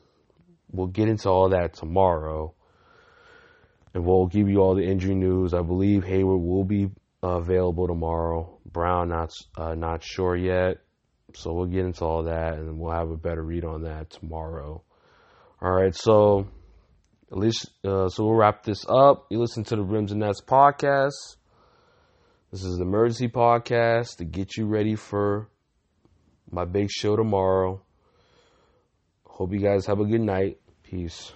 we'll 0.72 0.88
get 0.88 1.08
into 1.08 1.30
all 1.30 1.50
that 1.50 1.74
tomorrow. 1.74 2.54
And 3.98 4.06
we'll 4.06 4.28
give 4.28 4.48
you 4.48 4.60
all 4.60 4.76
the 4.76 4.86
injury 4.86 5.16
news. 5.16 5.56
I 5.56 5.64
believe 5.64 6.04
Hayward 6.04 6.40
will 6.40 6.64
be 6.64 6.92
uh, 7.24 7.30
available 7.30 7.88
tomorrow. 7.88 8.60
Brown, 8.64 9.10
not, 9.10 9.32
uh, 9.58 9.74
not 9.74 10.04
sure 10.04 10.36
yet. 10.36 10.82
So 11.34 11.52
we'll 11.52 11.66
get 11.66 11.84
into 11.84 12.06
all 12.06 12.22
that 12.26 12.60
and 12.60 12.78
we'll 12.78 12.94
have 12.94 13.10
a 13.10 13.18
better 13.18 13.42
read 13.42 13.66
on 13.66 13.86
that 13.86 14.12
tomorrow. 14.12 14.84
All 15.60 15.72
right. 15.72 15.96
So 15.96 16.48
at 17.32 17.40
least, 17.40 17.72
uh, 17.84 18.08
so 18.10 18.26
we'll 18.26 18.36
wrap 18.36 18.62
this 18.62 18.86
up. 18.88 19.26
You 19.32 19.40
listen 19.40 19.64
to 19.64 19.76
the 19.76 19.82
Rims 19.82 20.12
and 20.12 20.20
Nets 20.20 20.42
podcast. 20.42 21.38
This 22.52 22.64
is 22.64 22.78
the 22.78 22.84
emergency 22.84 23.30
podcast 23.30 24.18
to 24.18 24.26
get 24.26 24.58
you 24.58 24.68
ready 24.68 24.94
for 24.94 25.50
my 26.52 26.66
big 26.66 26.92
show 26.92 27.16
tomorrow. 27.16 27.82
Hope 29.24 29.54
you 29.54 29.60
guys 29.60 29.88
have 29.88 30.00
a 30.00 30.06
good 30.06 30.22
night. 30.22 30.60
Peace. 30.84 31.32